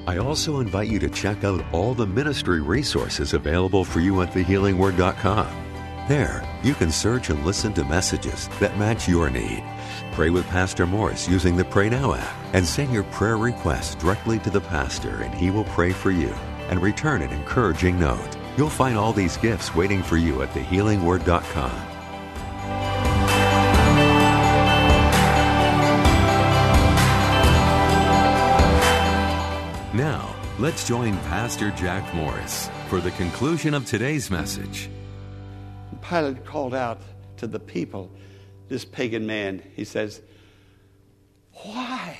I 0.06 0.16
also 0.16 0.60
invite 0.60 0.88
you 0.88 0.98
to 1.00 1.10
check 1.10 1.44
out 1.44 1.62
all 1.70 1.92
the 1.92 2.06
ministry 2.06 2.62
resources 2.62 3.34
available 3.34 3.84
for 3.84 4.00
you 4.00 4.22
at 4.22 4.32
thehealingword.com. 4.32 5.48
There, 6.08 6.42
you 6.62 6.72
can 6.72 6.90
search 6.90 7.28
and 7.28 7.44
listen 7.44 7.74
to 7.74 7.84
messages 7.84 8.48
that 8.58 8.78
match 8.78 9.06
your 9.06 9.28
need. 9.28 9.62
Pray 10.12 10.30
with 10.30 10.46
Pastor 10.46 10.86
Morris 10.86 11.28
using 11.28 11.58
the 11.58 11.66
Pray 11.66 11.90
Now 11.90 12.14
app 12.14 12.36
and 12.54 12.66
send 12.66 12.90
your 12.90 13.04
prayer 13.04 13.36
requests 13.36 13.96
directly 13.96 14.38
to 14.38 14.50
the 14.50 14.62
pastor, 14.62 15.20
and 15.20 15.34
he 15.34 15.50
will 15.50 15.64
pray 15.64 15.92
for 15.92 16.10
you 16.10 16.34
and 16.70 16.80
return 16.80 17.20
an 17.20 17.32
encouraging 17.32 18.00
note. 18.00 18.38
You'll 18.56 18.70
find 18.70 18.96
all 18.96 19.12
these 19.12 19.36
gifts 19.36 19.74
waiting 19.74 20.02
for 20.02 20.16
you 20.16 20.40
at 20.40 20.54
thehealingword.com. 20.54 21.97
Now, 29.98 30.32
let's 30.60 30.86
join 30.86 31.16
Pastor 31.22 31.72
Jack 31.72 32.14
Morris 32.14 32.70
for 32.86 33.00
the 33.00 33.10
conclusion 33.10 33.74
of 33.74 33.84
today's 33.84 34.30
message. 34.30 34.88
Pilate 36.08 36.44
called 36.44 36.72
out 36.72 37.00
to 37.38 37.48
the 37.48 37.58
people, 37.58 38.08
this 38.68 38.84
pagan 38.84 39.26
man, 39.26 39.60
he 39.74 39.84
says, 39.84 40.22
Why? 41.64 42.16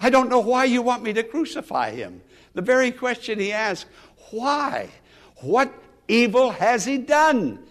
I 0.00 0.10
don't 0.10 0.30
know 0.30 0.38
why 0.38 0.66
you 0.66 0.80
want 0.80 1.02
me 1.02 1.12
to 1.12 1.24
crucify 1.24 1.90
him. 1.90 2.22
The 2.54 2.62
very 2.62 2.92
question 2.92 3.40
he 3.40 3.50
asked, 3.50 3.86
Why? 4.30 4.90
What 5.38 5.74
evil 6.06 6.52
has 6.52 6.84
he 6.84 6.98
done? 6.98 7.64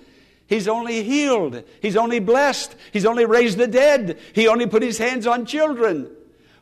He's 0.46 0.68
only 0.68 1.04
healed. 1.04 1.64
He's 1.82 1.96
only 1.96 2.20
blessed. 2.20 2.76
He's 2.92 3.06
only 3.06 3.24
raised 3.24 3.58
the 3.58 3.68
dead. 3.68 4.20
He 4.34 4.50
only 4.50 4.68
put 4.68 4.84
his 4.84 4.98
hands 4.98 5.26
on 5.26 5.46
children. 5.46 6.18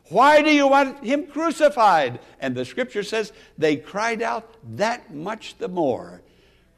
Why 0.08 0.42
do 0.42 0.50
you 0.50 0.68
want 0.68 1.04
him 1.04 1.26
crucified? 1.26 2.20
And 2.40 2.54
the 2.54 2.64
scripture 2.64 3.02
says 3.02 3.32
they 3.58 3.76
cried 3.76 4.22
out 4.22 4.54
that 4.76 5.14
much 5.14 5.58
the 5.58 5.68
more 5.68 6.22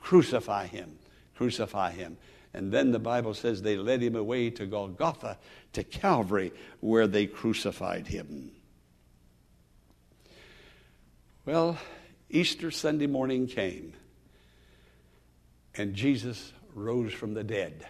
Crucify 0.00 0.66
him, 0.66 0.98
crucify 1.36 1.92
him. 1.92 2.16
And 2.52 2.72
then 2.72 2.90
the 2.90 2.98
Bible 2.98 3.34
says 3.34 3.62
they 3.62 3.76
led 3.76 4.02
him 4.02 4.16
away 4.16 4.50
to 4.50 4.66
Golgotha, 4.66 5.38
to 5.74 5.84
Calvary, 5.84 6.52
where 6.80 7.06
they 7.06 7.26
crucified 7.26 8.08
him. 8.08 8.50
Well, 11.44 11.78
Easter 12.28 12.70
Sunday 12.70 13.06
morning 13.06 13.46
came, 13.46 13.92
and 15.76 15.94
Jesus 15.94 16.52
rose 16.74 17.12
from 17.12 17.34
the 17.34 17.44
dead. 17.44 17.86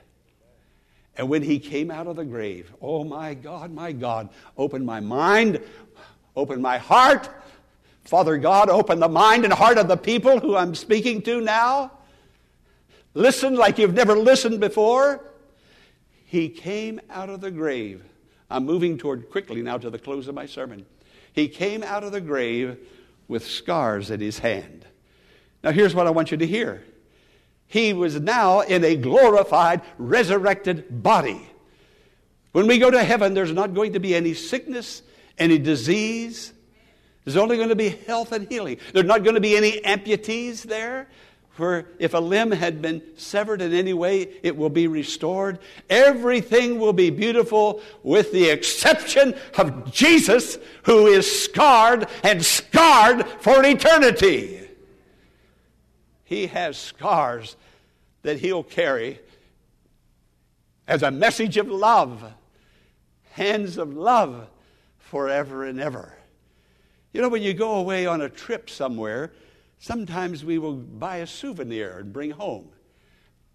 And 1.20 1.28
when 1.28 1.42
he 1.42 1.58
came 1.58 1.90
out 1.90 2.06
of 2.06 2.16
the 2.16 2.24
grave, 2.24 2.72
oh 2.80 3.04
my 3.04 3.34
God, 3.34 3.74
my 3.74 3.92
God, 3.92 4.30
open 4.56 4.86
my 4.86 5.00
mind, 5.00 5.60
open 6.34 6.62
my 6.62 6.78
heart. 6.78 7.28
Father 8.04 8.38
God, 8.38 8.70
open 8.70 9.00
the 9.00 9.08
mind 9.08 9.44
and 9.44 9.52
heart 9.52 9.76
of 9.76 9.86
the 9.86 9.98
people 9.98 10.40
who 10.40 10.56
I'm 10.56 10.74
speaking 10.74 11.20
to 11.24 11.42
now. 11.42 11.92
Listen 13.12 13.54
like 13.54 13.76
you've 13.76 13.92
never 13.92 14.16
listened 14.16 14.60
before. 14.60 15.22
He 16.24 16.48
came 16.48 17.02
out 17.11 17.28
of 17.28 17.42
the 17.42 17.50
grave. 17.50 18.02
I'm 18.48 18.64
moving 18.64 18.96
toward 18.96 19.28
quickly 19.28 19.61
now 19.61 19.76
to 19.76 19.90
the 19.90 19.98
close 19.98 20.26
of 20.26 20.35
my 20.35 20.46
sermon. 20.46 20.87
He 21.35 21.48
came 21.48 21.83
out 21.83 22.02
of 22.02 22.12
the 22.12 22.22
grave 22.22 22.78
with 23.28 23.46
scars 23.46 24.11
in 24.11 24.20
his 24.20 24.38
hand. 24.38 24.87
Now, 25.62 25.72
here's 25.72 25.94
what 25.94 26.06
I 26.06 26.11
want 26.12 26.30
you 26.30 26.38
to 26.38 26.46
hear. 26.46 26.83
He 27.70 27.92
was 27.92 28.20
now 28.20 28.62
in 28.62 28.83
a 28.83 28.96
glorified, 28.96 29.83
resurrected 29.96 31.04
body. 31.04 31.48
When 32.50 32.66
we 32.66 32.78
go 32.78 32.90
to 32.90 33.04
heaven, 33.04 33.33
there's 33.33 33.52
not 33.52 33.74
going 33.74 33.92
to 33.92 34.00
be 34.00 34.12
any 34.12 34.35
sickness, 34.35 35.02
any 35.38 35.56
disease. 35.56 36.52
There's 37.24 37.37
only 37.37 37.56
going 37.56 37.68
to 37.68 37.76
be 37.76 37.90
health 37.90 38.33
and 38.33 38.48
healing. 38.48 38.78
There's 38.92 39.06
not 39.06 39.22
going 39.22 39.37
to 39.37 39.40
be 39.40 39.56
any 39.56 39.80
amputees 39.83 40.62
there. 40.64 41.06
For 41.50 41.87
if 42.00 42.12
a 42.12 42.18
limb 42.18 42.50
had 42.50 42.83
been 42.83 43.02
severed 43.16 43.62
in 43.62 43.72
any 43.72 43.92
way, 43.92 44.22
it 44.42 44.56
will 44.56 44.68
be 44.68 44.88
restored. 44.88 45.61
Everything 45.88 46.80
will 46.80 46.92
be 46.92 47.11
beautiful 47.11 47.83
with 48.02 48.33
the 48.33 48.50
exception 48.50 49.37
of 49.56 49.92
Jesus, 49.92 50.59
who 50.83 51.06
is 51.06 51.44
scarred 51.44 52.09
and 52.24 52.44
scarred 52.44 53.28
for 53.38 53.64
eternity. 53.64 54.69
He 56.31 56.47
has 56.47 56.79
scars 56.79 57.57
that 58.23 58.38
he'll 58.38 58.62
carry 58.62 59.19
as 60.87 61.03
a 61.03 61.11
message 61.11 61.57
of 61.57 61.66
love, 61.66 62.23
hands 63.33 63.77
of 63.77 63.95
love 63.95 64.47
forever 64.97 65.64
and 65.64 65.81
ever. 65.81 66.14
You 67.12 67.21
know, 67.21 67.29
when 67.29 67.43
you 67.43 67.53
go 67.53 67.75
away 67.75 68.07
on 68.07 68.21
a 68.21 68.29
trip 68.29 68.71
somewhere, 68.71 69.33
sometimes 69.81 70.45
we 70.45 70.59
will 70.59 70.75
buy 70.77 71.16
a 71.16 71.27
souvenir 71.27 71.99
and 71.99 72.12
bring 72.12 72.31
home. 72.31 72.69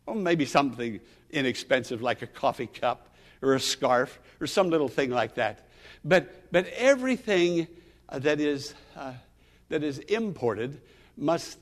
Or 0.06 0.14
maybe 0.14 0.44
something 0.44 1.00
inexpensive 1.30 2.02
like 2.02 2.24
a 2.24 2.28
coffee 2.28 2.68
cup 2.68 3.16
or 3.42 3.54
a 3.54 3.60
scarf 3.62 4.20
or 4.42 4.48
some 4.48 4.70
little 4.70 4.90
thing 4.90 5.12
like 5.12 5.36
that. 5.36 5.70
But, 6.04 6.52
but 6.52 6.68
everything 6.76 7.68
that 8.12 8.42
is, 8.42 8.74
uh, 8.98 9.14
that 9.70 9.82
is 9.82 10.00
imported 10.00 10.82
must, 11.16 11.58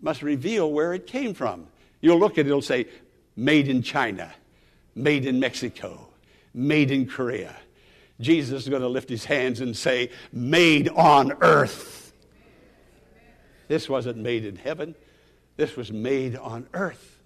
must 0.00 0.22
reveal 0.22 0.70
where 0.70 0.94
it 0.94 1.06
came 1.06 1.34
from. 1.34 1.66
You'll 2.00 2.18
look 2.18 2.32
at 2.32 2.46
it, 2.46 2.48
it'll 2.48 2.62
say, 2.62 2.86
made 3.36 3.68
in 3.68 3.82
China, 3.82 4.32
made 4.94 5.26
in 5.26 5.40
Mexico, 5.40 6.08
made 6.54 6.90
in 6.90 7.06
Korea. 7.06 7.54
Jesus 8.20 8.62
is 8.62 8.68
going 8.68 8.82
to 8.82 8.88
lift 8.88 9.08
his 9.08 9.24
hands 9.24 9.60
and 9.60 9.76
say, 9.76 10.10
made 10.32 10.88
on 10.88 11.32
earth. 11.40 12.12
This 13.68 13.88
wasn't 13.88 14.16
made 14.18 14.44
in 14.44 14.56
heaven, 14.56 14.94
this 15.56 15.76
was 15.76 15.92
made 15.92 16.36
on 16.36 16.66
earth. 16.72 17.16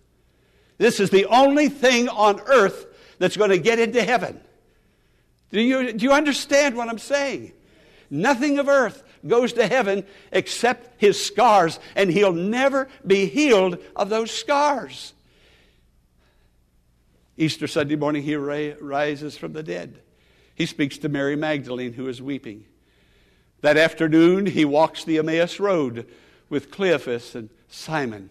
This 0.79 0.99
is 1.01 1.11
the 1.11 1.27
only 1.27 1.69
thing 1.69 2.09
on 2.09 2.41
earth 2.41 2.87
that's 3.19 3.37
going 3.37 3.51
to 3.51 3.59
get 3.59 3.79
into 3.79 4.03
heaven. 4.03 4.41
Do 5.51 5.61
you, 5.61 5.93
do 5.93 6.05
you 6.05 6.13
understand 6.13 6.77
what 6.77 6.89
I'm 6.89 6.99
saying? 6.99 7.53
Nothing 8.11 8.59
of 8.59 8.69
earth 8.69 9.03
goes 9.27 9.53
to 9.55 9.67
heaven 9.67 10.05
except 10.31 11.01
his 11.01 11.25
scars, 11.25 11.79
and 11.95 12.11
he'll 12.11 12.33
never 12.33 12.89
be 13.07 13.27
healed 13.27 13.79
of 13.97 14.09
those 14.09 14.31
scars. 14.31 15.15
Easter 17.37 17.67
Sunday 17.67 17.97
morning, 17.97 18.23
he 18.23 18.37
rises 18.37 19.37
from 19.37 19.53
the 19.53 19.63
dead. 19.63 20.01
He 20.55 20.67
speaks 20.67 20.99
to 20.99 21.09
Mary 21.09 21.37
Magdalene, 21.37 21.95
who 21.95 22.09
is 22.09 22.21
weeping. 22.21 22.65
That 23.63 23.77
afternoon, 23.77 24.47
he 24.47 24.65
walks 24.65 25.05
the 25.05 25.19
Emmaus 25.19 25.59
Road 25.59 26.07
with 26.49 26.71
Cleophas 26.71 27.35
and 27.35 27.49
Simon. 27.69 28.31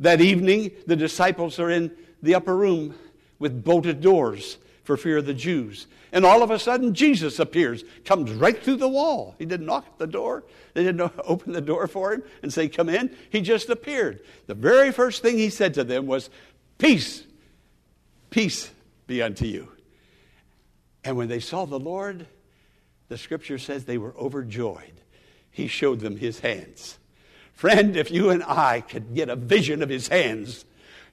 That 0.00 0.20
evening, 0.20 0.72
the 0.86 0.96
disciples 0.96 1.58
are 1.58 1.70
in 1.70 1.92
the 2.22 2.34
upper 2.34 2.56
room 2.56 2.94
with 3.38 3.64
bolted 3.64 4.00
doors 4.00 4.58
for 4.88 4.96
fear 4.96 5.18
of 5.18 5.26
the 5.26 5.34
Jews. 5.34 5.86
And 6.12 6.24
all 6.24 6.42
of 6.42 6.50
a 6.50 6.58
sudden, 6.58 6.94
Jesus 6.94 7.38
appears, 7.38 7.84
comes 8.06 8.32
right 8.32 8.58
through 8.58 8.76
the 8.76 8.88
wall. 8.88 9.34
He 9.38 9.44
didn't 9.44 9.66
knock 9.66 9.84
at 9.86 9.98
the 9.98 10.06
door, 10.06 10.44
they 10.72 10.82
didn't 10.82 11.12
open 11.24 11.52
the 11.52 11.60
door 11.60 11.86
for 11.86 12.14
him 12.14 12.22
and 12.42 12.50
say, 12.50 12.70
Come 12.70 12.88
in. 12.88 13.14
He 13.28 13.42
just 13.42 13.68
appeared. 13.68 14.20
The 14.46 14.54
very 14.54 14.90
first 14.90 15.20
thing 15.20 15.36
he 15.36 15.50
said 15.50 15.74
to 15.74 15.84
them 15.84 16.06
was, 16.06 16.30
Peace, 16.78 17.22
peace 18.30 18.70
be 19.06 19.20
unto 19.20 19.44
you. 19.44 19.68
And 21.04 21.18
when 21.18 21.28
they 21.28 21.40
saw 21.40 21.66
the 21.66 21.78
Lord, 21.78 22.26
the 23.08 23.18
scripture 23.18 23.58
says 23.58 23.84
they 23.84 23.98
were 23.98 24.16
overjoyed. 24.16 25.02
He 25.50 25.66
showed 25.66 26.00
them 26.00 26.16
his 26.16 26.40
hands. 26.40 26.98
Friend, 27.52 27.94
if 27.94 28.10
you 28.10 28.30
and 28.30 28.42
I 28.42 28.80
could 28.80 29.14
get 29.14 29.28
a 29.28 29.36
vision 29.36 29.82
of 29.82 29.90
his 29.90 30.08
hands, 30.08 30.64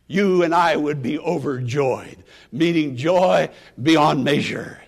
you 0.07 0.43
and 0.43 0.53
I 0.53 0.75
would 0.75 1.01
be 1.01 1.17
overjoyed, 1.19 2.23
meaning 2.51 2.95
joy 2.95 3.49
beyond 3.81 4.23
measure. 4.23 4.81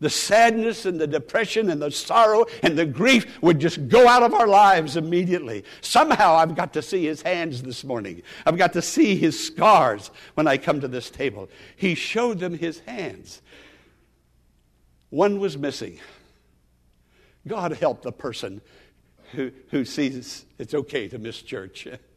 The 0.00 0.10
sadness 0.10 0.86
and 0.86 0.98
the 0.98 1.06
depression 1.06 1.68
and 1.70 1.80
the 1.80 1.90
sorrow 1.90 2.46
and 2.62 2.76
the 2.76 2.86
grief 2.86 3.40
would 3.42 3.58
just 3.58 3.88
go 3.88 4.08
out 4.08 4.22
of 4.22 4.32
our 4.32 4.46
lives 4.46 4.96
immediately. 4.96 5.64
Somehow 5.82 6.36
I've 6.36 6.56
got 6.56 6.72
to 6.72 6.82
see 6.82 7.04
his 7.04 7.20
hands 7.20 7.62
this 7.62 7.84
morning. 7.84 8.22
I've 8.46 8.56
got 8.56 8.72
to 8.72 8.82
see 8.82 9.16
his 9.16 9.38
scars 9.46 10.10
when 10.34 10.46
I 10.46 10.56
come 10.56 10.80
to 10.80 10.88
this 10.88 11.10
table. 11.10 11.50
He 11.76 11.94
showed 11.94 12.38
them 12.38 12.56
his 12.56 12.80
hands. 12.80 13.42
One 15.10 15.38
was 15.38 15.58
missing. 15.58 16.00
God 17.46 17.72
help 17.72 18.02
the 18.02 18.12
person 18.12 18.62
who, 19.32 19.50
who 19.70 19.84
sees 19.84 20.46
it's 20.58 20.72
okay 20.72 21.08
to 21.08 21.18
miss 21.18 21.42
church. 21.42 21.86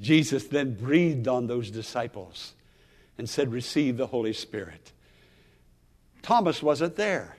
Jesus 0.00 0.44
then 0.44 0.74
breathed 0.74 1.28
on 1.28 1.46
those 1.46 1.70
disciples 1.70 2.54
and 3.18 3.28
said, 3.28 3.52
Receive 3.52 3.96
the 3.96 4.06
Holy 4.06 4.32
Spirit. 4.32 4.92
Thomas 6.22 6.62
wasn't 6.62 6.96
there. 6.96 7.36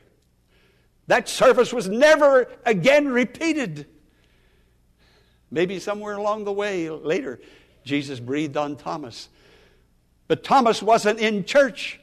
That 1.07 1.27
service 1.27 1.73
was 1.73 1.89
never 1.89 2.47
again 2.65 3.07
repeated. 3.07 3.87
Maybe 5.51 5.79
somewhere 5.79 6.15
along 6.15 6.45
the 6.45 6.51
way 6.51 6.89
later, 6.89 7.39
Jesus 7.83 8.19
breathed 8.19 8.57
on 8.57 8.75
Thomas. 8.75 9.29
But 10.27 10.43
Thomas 10.43 10.81
wasn't 10.81 11.19
in 11.19 11.45
church 11.45 11.99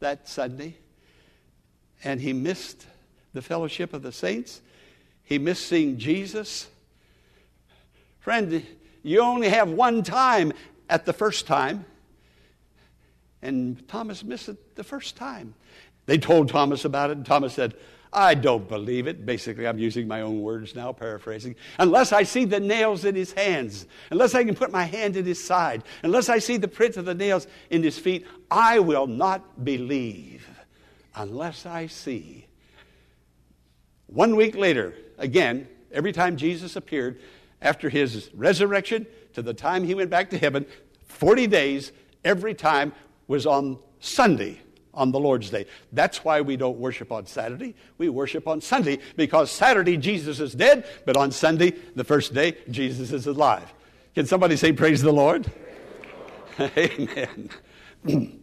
that 0.00 0.28
Sunday, 0.28 0.76
and 2.02 2.20
he 2.20 2.32
missed 2.32 2.86
the 3.32 3.42
fellowship 3.42 3.94
of 3.94 4.02
the 4.02 4.12
saints. 4.12 4.60
He 5.22 5.38
missed 5.38 5.66
seeing 5.66 5.96
Jesus. 5.96 6.68
Friend, 8.20 8.66
you 9.02 9.20
only 9.20 9.48
have 9.48 9.70
one 9.70 10.02
time 10.02 10.52
at 10.88 11.04
the 11.04 11.12
first 11.12 11.46
time. 11.46 11.84
And 13.40 13.86
Thomas 13.88 14.22
missed 14.22 14.48
it 14.48 14.76
the 14.76 14.84
first 14.84 15.16
time. 15.16 15.54
They 16.06 16.18
told 16.18 16.48
Thomas 16.48 16.84
about 16.84 17.10
it, 17.10 17.16
and 17.16 17.26
Thomas 17.26 17.54
said, 17.54 17.74
I 18.12 18.34
don't 18.34 18.68
believe 18.68 19.06
it. 19.06 19.24
Basically, 19.24 19.66
I'm 19.66 19.78
using 19.78 20.06
my 20.06 20.20
own 20.20 20.42
words 20.42 20.74
now, 20.74 20.92
paraphrasing. 20.92 21.56
Unless 21.78 22.12
I 22.12 22.24
see 22.24 22.44
the 22.44 22.60
nails 22.60 23.04
in 23.04 23.14
his 23.14 23.32
hands, 23.32 23.86
unless 24.10 24.34
I 24.34 24.44
can 24.44 24.54
put 24.54 24.70
my 24.70 24.84
hand 24.84 25.16
in 25.16 25.24
his 25.24 25.42
side, 25.42 25.82
unless 26.02 26.28
I 26.28 26.38
see 26.38 26.58
the 26.58 26.68
print 26.68 26.96
of 26.98 27.06
the 27.06 27.14
nails 27.14 27.46
in 27.70 27.82
his 27.82 27.98
feet, 27.98 28.26
I 28.50 28.80
will 28.80 29.06
not 29.06 29.64
believe 29.64 30.46
unless 31.16 31.64
I 31.64 31.86
see. 31.86 32.46
One 34.06 34.36
week 34.36 34.56
later, 34.56 34.94
again, 35.16 35.68
every 35.90 36.12
time 36.12 36.36
Jesus 36.36 36.76
appeared, 36.76 37.18
after 37.62 37.88
his 37.88 38.30
resurrection 38.34 39.06
to 39.34 39.42
the 39.42 39.54
time 39.54 39.84
he 39.84 39.94
went 39.94 40.10
back 40.10 40.30
to 40.30 40.38
heaven, 40.38 40.66
40 41.06 41.46
days, 41.46 41.92
every 42.24 42.54
time 42.54 42.92
was 43.26 43.46
on 43.46 43.78
Sunday 44.00 44.60
on 44.94 45.10
the 45.10 45.20
Lord's 45.20 45.50
Day. 45.50 45.66
That's 45.92 46.24
why 46.24 46.40
we 46.42 46.56
don't 46.56 46.78
worship 46.78 47.12
on 47.12 47.26
Saturday. 47.26 47.74
We 47.98 48.08
worship 48.08 48.46
on 48.46 48.60
Sunday 48.60 48.98
because 49.16 49.50
Saturday 49.50 49.96
Jesus 49.96 50.40
is 50.40 50.54
dead, 50.54 50.86
but 51.06 51.16
on 51.16 51.30
Sunday, 51.30 51.70
the 51.94 52.04
first 52.04 52.34
day, 52.34 52.56
Jesus 52.70 53.12
is 53.12 53.26
alive. 53.26 53.72
Can 54.14 54.26
somebody 54.26 54.56
say, 54.56 54.72
Praise 54.72 55.00
the 55.00 55.12
Lord? 55.12 55.50
Amen. 56.60 57.48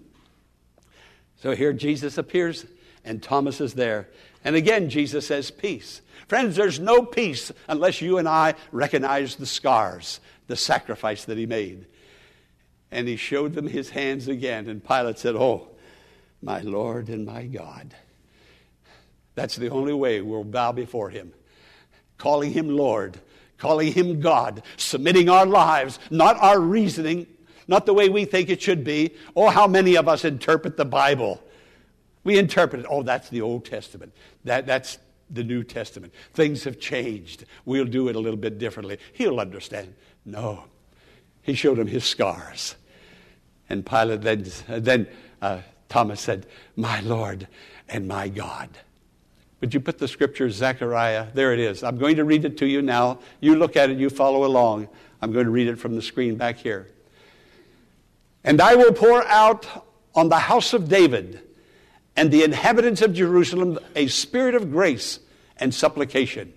so 1.36 1.56
here 1.56 1.74
Jesus 1.74 2.18
appears, 2.18 2.66
and 3.06 3.22
Thomas 3.22 3.62
is 3.62 3.76
there. 3.76 4.10
And 4.44 4.56
again, 4.56 4.90
Jesus 4.90 5.28
says, 5.28 5.52
Peace. 5.52 6.02
Friends, 6.28 6.56
there's 6.56 6.80
no 6.80 7.02
peace 7.02 7.52
unless 7.68 8.02
you 8.02 8.18
and 8.18 8.28
I 8.28 8.54
recognize 8.72 9.36
the 9.36 9.46
scars, 9.46 10.20
the 10.48 10.56
sacrifice 10.56 11.26
that 11.26 11.38
he 11.38 11.46
made. 11.46 11.86
And 12.92 13.08
he 13.08 13.16
showed 13.16 13.54
them 13.54 13.68
his 13.68 13.90
hands 13.90 14.28
again, 14.28 14.70
and 14.70 14.86
Pilate 14.86 15.20
said, 15.20 15.36
Oh, 15.36 15.70
my 16.42 16.62
Lord 16.62 17.10
and 17.10 17.26
my 17.26 17.46
God. 17.46 17.94
That's 19.36 19.56
the 19.56 19.70
only 19.70 19.94
way 19.94 20.22
we'll 20.22 20.44
bow 20.44 20.74
before 20.74 21.10
Him. 21.10 21.32
Calling 22.18 22.52
Him 22.52 22.68
Lord, 22.68 23.18
calling 23.58 23.94
Him 23.94 24.20
God, 24.20 24.64
submitting 24.76 25.30
our 25.30 25.46
lives, 25.46 25.98
not 26.10 26.38
our 26.42 26.60
reasoning, 26.60 27.26
not 27.66 27.86
the 27.86 27.94
way 27.94 28.10
we 28.10 28.26
think 28.26 28.50
it 28.50 28.62
should 28.62 28.84
be. 28.84 29.16
Oh, 29.36 29.50
how 29.50 29.68
many 29.68 29.96
of 29.96 30.10
us 30.10 30.26
interpret 30.26 30.76
the 30.76 30.86
Bible? 30.86 31.42
We 32.30 32.38
interpret 32.38 32.82
it. 32.82 32.88
Oh, 32.88 33.02
that's 33.02 33.28
the 33.30 33.42
Old 33.42 33.66
Testament. 33.66 34.14
That, 34.44 34.68
that's 34.68 35.00
the 35.32 35.44
New 35.44 35.64
Testament. 35.64 36.14
Things 36.36 36.64
have 36.66 36.80
changed. 36.80 37.46
We'll 37.66 37.86
do 37.86 38.08
it 38.08 38.16
a 38.16 38.20
little 38.20 38.38
bit 38.38 38.60
differently. 38.60 39.00
He'll 39.14 39.40
understand. 39.40 39.96
No. 40.26 40.66
He 41.42 41.56
showed 41.56 41.80
him 41.80 41.88
his 41.88 42.06
scars. 42.06 42.76
And 43.68 43.84
Pilate 43.84 44.22
then, 44.22 44.46
then 44.68 45.08
uh, 45.42 45.62
Thomas 45.88 46.22
said, 46.22 46.46
My 46.76 47.00
Lord 47.00 47.48
and 47.88 48.08
my 48.08 48.28
God. 48.28 48.70
Would 49.62 49.74
you 49.74 49.80
put 49.80 49.98
the 49.98 50.08
scripture, 50.08 50.52
Zechariah? 50.52 51.30
There 51.34 51.52
it 51.52 51.60
is. 51.60 51.82
I'm 51.82 51.98
going 51.98 52.18
to 52.18 52.26
read 52.26 52.46
it 52.46 52.58
to 52.58 52.68
you 52.68 52.84
now. 52.84 53.18
You 53.40 53.56
look 53.56 53.76
at 53.76 53.90
it, 53.90 53.98
you 53.98 54.12
follow 54.12 54.46
along. 54.46 54.88
I'm 55.24 55.32
going 55.32 55.46
to 55.46 55.52
read 55.52 55.68
it 55.68 55.78
from 55.78 55.96
the 55.96 56.02
screen 56.04 56.36
back 56.36 56.58
here. 56.58 56.90
And 58.44 58.62
I 58.62 58.76
will 58.76 58.94
pour 58.94 59.26
out 59.26 59.66
on 60.14 60.30
the 60.30 60.38
house 60.38 60.74
of 60.76 60.88
David 60.88 61.42
and 62.16 62.32
the 62.32 62.44
inhabitants 62.44 63.02
of 63.02 63.14
Jerusalem 63.14 63.80
a 63.96 64.08
spirit 64.08 64.56
of 64.56 64.72
grace 64.72 65.20
and 65.58 65.74
supplication. 65.74 66.54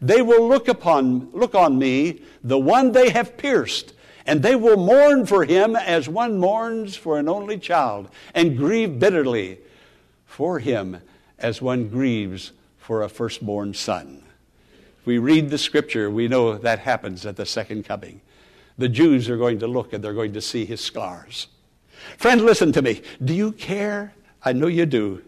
They 0.00 0.22
will 0.22 0.46
look 0.46 0.68
upon 0.68 1.30
look 1.32 1.54
on 1.54 1.78
me, 1.78 2.22
the 2.42 2.58
one 2.58 2.92
they 2.92 3.10
have 3.10 3.36
pierced, 3.36 3.92
and 4.26 4.42
they 4.42 4.56
will 4.56 4.76
mourn 4.76 5.26
for 5.26 5.44
him 5.44 5.76
as 5.76 6.08
one 6.08 6.38
mourns 6.38 6.96
for 6.96 7.18
an 7.18 7.28
only 7.28 7.58
child, 7.58 8.08
and 8.34 8.56
grieve 8.56 8.98
bitterly 8.98 9.58
for 10.26 10.58
him 10.58 11.00
as 11.38 11.62
one 11.62 11.88
grieves 11.88 12.52
for 12.78 13.02
a 13.02 13.08
firstborn 13.08 13.74
son. 13.74 14.22
We 15.04 15.18
read 15.18 15.50
the 15.50 15.58
scripture, 15.58 16.10
we 16.10 16.28
know 16.28 16.58
that 16.58 16.80
happens 16.80 17.24
at 17.24 17.36
the 17.36 17.46
second 17.46 17.84
coming. 17.84 18.20
The 18.76 18.88
Jews 18.88 19.30
are 19.30 19.36
going 19.36 19.60
to 19.60 19.66
look 19.66 19.92
and 19.92 20.02
they're 20.02 20.12
going 20.12 20.34
to 20.34 20.40
see 20.40 20.64
his 20.64 20.80
scars. 20.80 21.46
Friend, 22.18 22.42
listen 22.42 22.72
to 22.72 22.82
me. 22.82 23.02
Do 23.24 23.32
you 23.32 23.52
care? 23.52 24.12
I 24.42 24.52
know 24.52 24.66
you 24.66 24.86
do. 24.86 25.22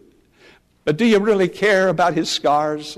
But 0.85 0.97
do 0.97 1.05
you 1.05 1.19
really 1.19 1.49
care 1.49 1.87
about 1.87 2.13
his 2.13 2.29
scars? 2.29 2.97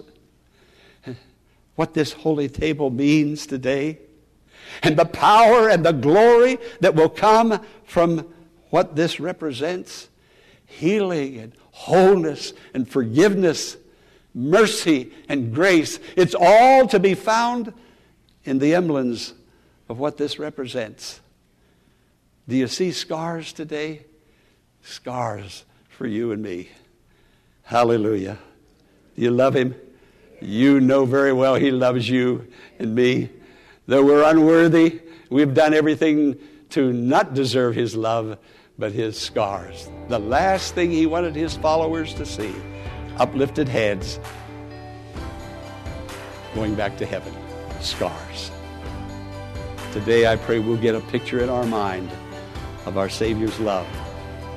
What 1.76 1.94
this 1.94 2.14
holy 2.14 2.50
table 2.50 2.90
means 2.90 3.48
today? 3.48 4.00
and 4.84 4.98
the 4.98 5.06
power 5.06 5.70
and 5.70 5.86
the 5.86 5.92
glory 5.92 6.58
that 6.80 6.96
will 6.96 7.10
come 7.10 7.60
from 7.86 8.28
what 8.70 8.96
this 8.96 9.20
represents 9.20 10.08
healing 10.66 11.38
and 11.38 11.54
wholeness 11.72 12.54
and 12.74 12.88
forgiveness, 12.88 13.76
mercy 14.34 15.12
and 15.28 15.54
grace. 15.54 16.00
It's 16.16 16.34
all 16.34 16.88
to 16.88 17.00
be 17.00 17.14
found 17.14 17.74
in 18.46 18.60
the 18.60 18.74
emblems 18.74 19.34
of 19.90 20.00
what 20.00 20.16
this 20.16 20.40
represents. 20.40 21.20
Do 22.48 22.56
you 22.56 22.68
see 22.68 22.92
scars 22.92 23.52
today? 23.52 24.06
Scars 24.82 25.66
for 26.02 26.08
you 26.08 26.32
and 26.32 26.42
me. 26.42 26.68
Hallelujah. 27.62 28.40
You 29.16 29.30
love 29.30 29.56
him? 29.56 29.76
You 30.42 30.80
know 30.80 31.06
very 31.06 31.32
well 31.32 31.54
he 31.54 31.70
loves 31.70 32.10
you 32.10 32.48
and 32.80 32.96
me 32.96 33.30
Though 33.86 34.04
we're 34.04 34.24
unworthy. 34.24 35.00
We've 35.30 35.54
done 35.54 35.76
everything 35.76 36.40
to 36.70 36.92
not 36.92 37.36
deserve 37.36 37.76
his 37.76 37.96
love, 37.96 38.40
but 38.80 38.94
his 38.94 39.20
scars. 39.20 39.92
The 40.08 40.18
last 40.18 40.74
thing 40.74 40.90
he 40.90 41.06
wanted 41.06 41.36
his 41.36 41.56
followers 41.58 42.16
to 42.16 42.26
see 42.26 42.52
uplifted 43.18 43.68
heads 43.68 44.20
going 46.56 46.74
back 46.74 46.98
to 46.98 47.06
heaven. 47.06 47.32
Scars. 47.80 48.50
Today, 49.92 50.26
I 50.26 50.36
pray 50.36 50.58
we'll 50.58 50.78
get 50.78 50.96
a 50.96 51.02
picture 51.02 51.44
in 51.44 51.50
our 51.50 51.66
mind 51.68 52.10
of 52.88 52.98
our 52.98 53.10
Savior's 53.10 53.60
love 53.60 53.86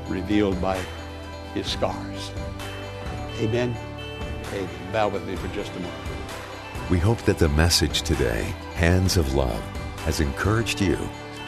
revealed 0.09 0.59
by 0.63 0.81
his 1.55 1.67
scars. 1.67 2.33
Amen. 3.39 3.77
Amen. 4.53 4.69
Bow 4.93 5.09
with 5.09 5.27
me 5.27 5.37
for 5.37 5.49
just 5.49 5.73
a 5.73 5.81
moment. 5.81 5.95
We 6.91 6.99
hope 6.99 7.19
that 7.23 7.39
the 7.39 7.49
message 7.49 8.03
today, 8.03 8.43
Hands 8.75 9.17
of 9.17 9.35
Love, 9.35 9.63
has 10.05 10.21
encouraged 10.21 10.81
you 10.81 10.99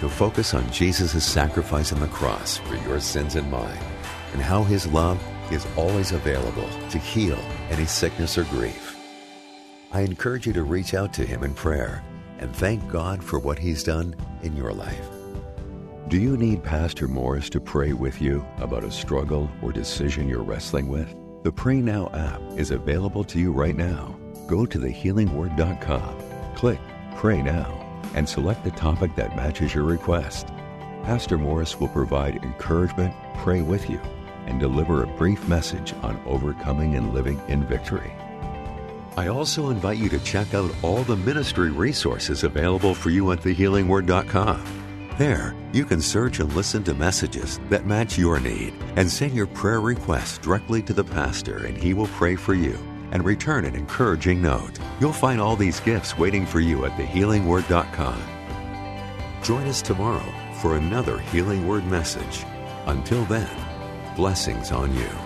to 0.00 0.08
focus 0.08 0.54
on 0.54 0.70
Jesus' 0.72 1.24
sacrifice 1.24 1.92
on 1.92 2.00
the 2.00 2.08
cross 2.08 2.56
for 2.58 2.76
your 2.76 3.00
sins 3.00 3.34
and 3.34 3.50
mine, 3.50 3.78
and 4.32 4.42
how 4.42 4.62
his 4.62 4.86
love 4.86 5.22
is 5.52 5.66
always 5.76 6.12
available 6.12 6.68
to 6.90 6.98
heal 6.98 7.38
any 7.70 7.84
sickness 7.84 8.38
or 8.38 8.44
grief. 8.44 8.96
I 9.92 10.00
encourage 10.00 10.46
you 10.46 10.52
to 10.54 10.62
reach 10.62 10.94
out 10.94 11.12
to 11.14 11.26
him 11.26 11.42
in 11.42 11.54
prayer 11.54 12.02
and 12.38 12.54
thank 12.54 12.86
God 12.90 13.22
for 13.22 13.38
what 13.38 13.58
he's 13.58 13.82
done 13.82 14.14
in 14.42 14.56
your 14.56 14.72
life. 14.72 15.15
Do 16.08 16.18
you 16.18 16.36
need 16.36 16.62
Pastor 16.62 17.08
Morris 17.08 17.50
to 17.50 17.60
pray 17.60 17.92
with 17.92 18.22
you 18.22 18.46
about 18.58 18.84
a 18.84 18.92
struggle 18.92 19.50
or 19.60 19.72
decision 19.72 20.28
you're 20.28 20.44
wrestling 20.44 20.86
with? 20.86 21.12
The 21.42 21.50
Pray 21.50 21.80
Now 21.80 22.10
app 22.14 22.40
is 22.56 22.70
available 22.70 23.24
to 23.24 23.40
you 23.40 23.50
right 23.50 23.74
now 23.74 24.16
go 24.46 24.64
to 24.64 24.78
thehealingword.com, 24.78 26.54
click 26.54 26.78
Pray 27.16 27.42
Now, 27.42 28.00
and 28.14 28.28
select 28.28 28.62
the 28.62 28.70
topic 28.70 29.16
that 29.16 29.34
matches 29.34 29.74
your 29.74 29.82
request. 29.82 30.46
Pastor 31.02 31.36
Morris 31.36 31.80
will 31.80 31.88
provide 31.88 32.36
encouragement, 32.36 33.12
pray 33.38 33.62
with 33.62 33.90
you, 33.90 34.00
and 34.46 34.60
deliver 34.60 35.02
a 35.02 35.08
brief 35.18 35.48
message 35.48 35.92
on 36.04 36.22
overcoming 36.24 36.94
and 36.94 37.12
living 37.12 37.40
in 37.48 37.64
victory. 37.64 38.12
I 39.16 39.26
also 39.26 39.70
invite 39.70 39.98
you 39.98 40.08
to 40.10 40.20
check 40.20 40.54
out 40.54 40.70
all 40.82 41.02
the 41.02 41.16
ministry 41.16 41.70
resources 41.70 42.44
available 42.44 42.94
for 42.94 43.10
you 43.10 43.32
at 43.32 43.40
thehealingword.com. 43.40 44.85
There, 45.18 45.54
you 45.72 45.86
can 45.86 46.02
search 46.02 46.40
and 46.40 46.52
listen 46.54 46.84
to 46.84 46.94
messages 46.94 47.58
that 47.70 47.86
match 47.86 48.18
your 48.18 48.38
need 48.38 48.74
and 48.96 49.10
send 49.10 49.34
your 49.34 49.46
prayer 49.46 49.80
requests 49.80 50.36
directly 50.36 50.82
to 50.82 50.92
the 50.92 51.04
pastor, 51.04 51.64
and 51.64 51.76
he 51.76 51.94
will 51.94 52.08
pray 52.08 52.36
for 52.36 52.52
you 52.52 52.78
and 53.12 53.24
return 53.24 53.64
an 53.64 53.74
encouraging 53.74 54.42
note. 54.42 54.78
You'll 55.00 55.14
find 55.14 55.40
all 55.40 55.56
these 55.56 55.80
gifts 55.80 56.18
waiting 56.18 56.44
for 56.44 56.60
you 56.60 56.84
at 56.84 56.92
thehealingword.com. 56.98 58.22
Join 59.42 59.66
us 59.66 59.80
tomorrow 59.80 60.34
for 60.60 60.76
another 60.76 61.18
Healing 61.18 61.66
Word 61.66 61.86
message. 61.86 62.44
Until 62.84 63.24
then, 63.24 63.48
blessings 64.16 64.70
on 64.70 64.94
you. 64.94 65.25